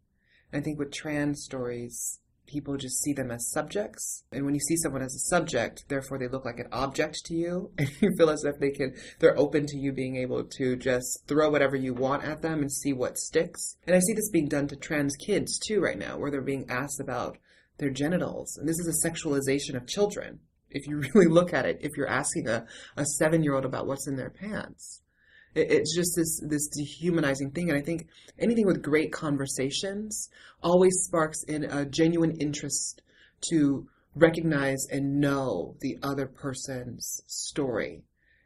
I 0.52 0.60
think 0.60 0.78
with 0.78 0.92
trans 0.92 1.42
stories, 1.42 2.20
people 2.46 2.76
just 2.76 3.02
see 3.02 3.14
them 3.14 3.30
as 3.30 3.50
subjects. 3.50 4.24
And 4.32 4.44
when 4.44 4.54
you 4.54 4.60
see 4.60 4.76
someone 4.76 5.02
as 5.02 5.14
a 5.14 5.28
subject, 5.30 5.84
therefore 5.88 6.18
they 6.18 6.28
look 6.28 6.44
like 6.44 6.58
an 6.58 6.68
object 6.72 7.24
to 7.26 7.34
you. 7.34 7.70
And 7.78 7.90
you 8.00 8.14
feel 8.16 8.30
as 8.30 8.44
if 8.44 8.58
they 8.58 8.70
can, 8.70 8.94
they're 9.18 9.38
open 9.38 9.66
to 9.66 9.78
you 9.78 9.92
being 9.92 10.16
able 10.16 10.44
to 10.44 10.76
just 10.76 11.26
throw 11.26 11.50
whatever 11.50 11.76
you 11.76 11.94
want 11.94 12.24
at 12.24 12.42
them 12.42 12.60
and 12.60 12.70
see 12.70 12.92
what 12.92 13.18
sticks. 13.18 13.76
And 13.86 13.96
I 13.96 14.00
see 14.00 14.12
this 14.12 14.30
being 14.30 14.48
done 14.48 14.68
to 14.68 14.76
trans 14.76 15.16
kids 15.16 15.58
too 15.58 15.80
right 15.80 15.98
now, 15.98 16.18
where 16.18 16.30
they're 16.30 16.42
being 16.42 16.66
asked 16.68 17.00
about 17.00 17.38
their 17.78 17.90
genitals. 17.90 18.56
And 18.58 18.68
this 18.68 18.78
is 18.78 18.88
a 18.88 19.08
sexualization 19.08 19.74
of 19.74 19.86
children. 19.86 20.40
If 20.70 20.86
you 20.86 20.98
really 21.14 21.28
look 21.28 21.54
at 21.54 21.64
it, 21.64 21.78
if 21.80 21.92
you're 21.96 22.08
asking 22.08 22.48
a, 22.48 22.66
a 22.96 23.06
seven 23.06 23.42
year 23.42 23.54
old 23.54 23.64
about 23.64 23.86
what's 23.86 24.06
in 24.06 24.16
their 24.16 24.30
pants 24.30 25.01
it's 25.54 25.94
just 25.94 26.14
this 26.16 26.40
this 26.48 26.68
dehumanizing 26.68 27.50
thing 27.50 27.68
and 27.68 27.78
i 27.78 27.82
think 27.82 28.06
anything 28.38 28.66
with 28.66 28.82
great 28.82 29.12
conversations 29.12 30.28
always 30.62 30.94
sparks 31.06 31.42
in 31.44 31.64
a 31.64 31.84
genuine 31.84 32.36
interest 32.40 33.02
to 33.40 33.86
recognize 34.14 34.86
and 34.90 35.20
know 35.20 35.74
the 35.80 35.96
other 36.02 36.26
person's 36.26 37.22
story 37.26 38.02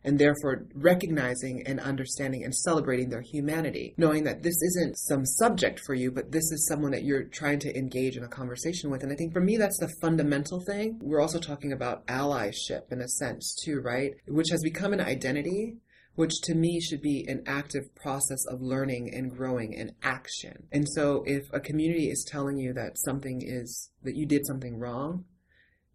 and 0.07 0.21
therefore 0.21 0.67
recognizing 0.75 1.67
and 1.67 1.81
understanding 1.81 2.45
and 2.45 2.55
celebrating 2.55 3.11
their 3.11 3.21
humanity, 3.21 3.93
knowing 3.97 4.23
that 4.23 4.41
this 4.41 4.55
isn't 4.63 4.97
some 4.97 5.27
subject 5.27 5.81
for 5.81 5.95
you, 5.95 6.13
but 6.13 6.31
this 6.31 6.45
is 6.53 6.69
someone 6.69 6.93
that 6.93 7.03
you're 7.03 7.25
trying 7.25 7.59
to 7.59 7.77
engage 7.77 8.17
in 8.17 8.23
a 8.23 8.29
conversation 8.29 8.89
with. 8.89 9.03
And 9.03 9.13
I 9.13 9.17
think 9.17 9.33
for 9.33 9.41
me, 9.41 9.57
that's 9.57 9.81
the 9.81 9.93
fundamental 10.01 10.63
thing. 10.65 11.01
We're 11.03 11.21
also 11.21 11.41
talking 11.41 11.73
about 11.73 12.07
allyship 12.07 12.93
in 12.93 13.01
a 13.01 13.09
sense, 13.09 13.57
too, 13.65 13.81
right? 13.81 14.13
Which 14.29 14.51
has 14.51 14.63
become 14.63 14.93
an 14.93 15.01
identity 15.01 15.75
which 16.17 16.41
to 16.41 16.55
me 16.55 16.81
should 16.81 17.03
be 17.03 17.25
an 17.29 17.43
active 17.47 17.95
process 17.95 18.45
of 18.47 18.61
learning 18.61 19.15
and 19.15 19.31
growing 19.31 19.77
and 19.77 19.93
action. 20.03 20.67
And 20.73 20.89
so 20.89 21.23
if 21.27 21.45
a 21.53 21.61
community 21.61 22.11
is 22.11 22.27
telling 22.29 22.59
you 22.59 22.73
that 22.73 22.99
something 22.99 23.43
is, 23.45 23.91
that 24.03 24.17
you 24.17 24.27
did 24.27 24.47
something 24.47 24.79
wrong, 24.79 25.25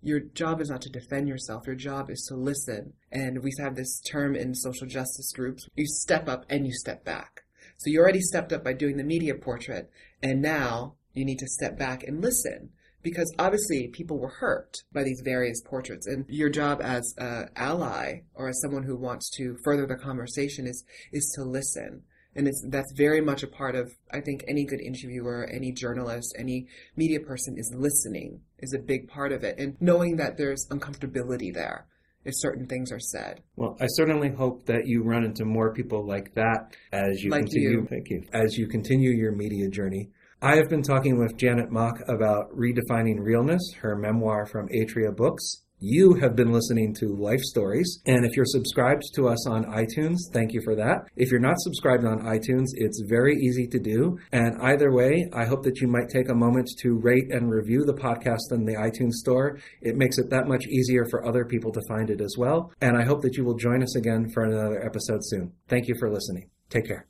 your 0.03 0.19
job 0.19 0.61
is 0.61 0.69
not 0.69 0.81
to 0.83 0.89
defend 0.89 1.27
yourself. 1.27 1.67
Your 1.67 1.75
job 1.75 2.09
is 2.09 2.25
to 2.29 2.35
listen. 2.35 2.93
And 3.11 3.43
we 3.43 3.51
have 3.59 3.75
this 3.75 3.99
term 3.99 4.35
in 4.35 4.55
social 4.55 4.87
justice 4.87 5.31
groups. 5.31 5.67
You 5.75 5.85
step 5.85 6.27
up 6.29 6.45
and 6.49 6.65
you 6.65 6.73
step 6.73 7.03
back. 7.03 7.41
So 7.77 7.89
you 7.89 7.99
already 7.99 8.21
stepped 8.21 8.53
up 8.53 8.63
by 8.63 8.73
doing 8.73 8.97
the 8.97 9.03
media 9.03 9.35
portrait. 9.35 9.89
And 10.21 10.41
now 10.41 10.95
you 11.13 11.25
need 11.25 11.39
to 11.39 11.47
step 11.47 11.77
back 11.77 12.03
and 12.03 12.21
listen 12.21 12.69
because 13.01 13.33
obviously 13.39 13.87
people 13.87 14.17
were 14.17 14.29
hurt 14.29 14.77
by 14.93 15.03
these 15.03 15.21
various 15.23 15.61
portraits 15.61 16.07
and 16.07 16.25
your 16.27 16.49
job 16.49 16.81
as 16.81 17.13
an 17.17 17.49
ally 17.55 18.21
or 18.35 18.49
as 18.49 18.59
someone 18.61 18.83
who 18.83 18.95
wants 18.95 19.29
to 19.29 19.57
further 19.63 19.85
the 19.85 19.95
conversation 19.95 20.67
is 20.67 20.83
is 21.11 21.31
to 21.35 21.43
listen 21.43 22.03
and 22.35 22.47
it's 22.47 22.63
that's 22.69 22.93
very 22.95 23.21
much 23.21 23.43
a 23.43 23.47
part 23.47 23.75
of 23.75 23.91
i 24.11 24.19
think 24.19 24.43
any 24.47 24.65
good 24.65 24.81
interviewer 24.81 25.47
any 25.51 25.71
journalist 25.71 26.33
any 26.37 26.67
media 26.95 27.19
person 27.19 27.55
is 27.57 27.73
listening 27.75 28.39
is 28.59 28.73
a 28.73 28.79
big 28.79 29.07
part 29.07 29.31
of 29.31 29.43
it 29.43 29.57
and 29.57 29.75
knowing 29.79 30.15
that 30.17 30.37
there's 30.37 30.67
uncomfortability 30.69 31.53
there 31.53 31.87
if 32.25 32.33
certain 32.37 32.67
things 32.67 32.91
are 32.91 32.99
said. 32.99 33.41
Well, 33.55 33.77
I 33.79 33.87
certainly 33.87 34.29
hope 34.29 34.65
that 34.65 34.85
you 34.85 35.03
run 35.03 35.23
into 35.23 35.45
more 35.45 35.73
people 35.73 36.05
like 36.05 36.33
that 36.35 36.75
as 36.91 37.23
you 37.23 37.31
like 37.31 37.41
continue. 37.45 37.69
You. 37.69 37.87
Thank 37.89 38.09
you. 38.09 38.23
As 38.33 38.57
you 38.57 38.67
continue 38.67 39.11
your 39.11 39.31
media 39.31 39.69
journey. 39.69 40.09
I 40.43 40.55
have 40.55 40.69
been 40.69 40.81
talking 40.81 41.19
with 41.19 41.37
Janet 41.37 41.69
Mock 41.69 41.99
about 42.07 42.49
Redefining 42.57 43.19
Realness, 43.19 43.61
her 43.81 43.95
memoir 43.95 44.47
from 44.47 44.69
Atria 44.69 45.15
Books. 45.15 45.61
You 45.77 46.15
have 46.15 46.35
been 46.35 46.51
listening 46.51 46.95
to 46.95 47.15
Life 47.15 47.41
Stories. 47.41 48.01
And 48.07 48.25
if 48.25 48.35
you're 48.35 48.45
subscribed 48.47 49.03
to 49.13 49.27
us 49.27 49.47
on 49.47 49.65
iTunes, 49.65 50.17
thank 50.33 50.53
you 50.53 50.61
for 50.63 50.73
that. 50.73 51.05
If 51.15 51.29
you're 51.29 51.39
not 51.39 51.59
subscribed 51.59 52.05
on 52.05 52.23
iTunes, 52.23 52.69
it's 52.73 53.03
very 53.07 53.35
easy 53.35 53.67
to 53.67 53.77
do. 53.77 54.17
And 54.31 54.59
either 54.63 54.91
way, 54.91 55.29
I 55.31 55.45
hope 55.45 55.61
that 55.61 55.79
you 55.79 55.87
might 55.87 56.09
take 56.09 56.29
a 56.29 56.35
moment 56.35 56.71
to 56.79 56.97
rate 56.97 57.29
and 57.29 57.51
review 57.51 57.85
the 57.85 57.93
podcast 57.93 58.51
in 58.51 58.65
the 58.65 58.73
iTunes 58.73 59.13
store. 59.13 59.59
It 59.79 59.95
makes 59.95 60.17
it 60.17 60.31
that 60.31 60.47
much 60.47 60.65
easier 60.65 61.05
for 61.05 61.23
other 61.23 61.45
people 61.45 61.71
to 61.71 61.81
find 61.87 62.09
it 62.09 62.19
as 62.19 62.33
well. 62.35 62.71
And 62.81 62.97
I 62.97 63.03
hope 63.03 63.21
that 63.21 63.37
you 63.37 63.45
will 63.45 63.57
join 63.57 63.83
us 63.83 63.95
again 63.95 64.31
for 64.33 64.43
another 64.43 64.83
episode 64.83 65.19
soon. 65.21 65.53
Thank 65.67 65.87
you 65.87 65.93
for 65.99 66.09
listening. 66.09 66.49
Take 66.71 66.87
care. 66.87 67.05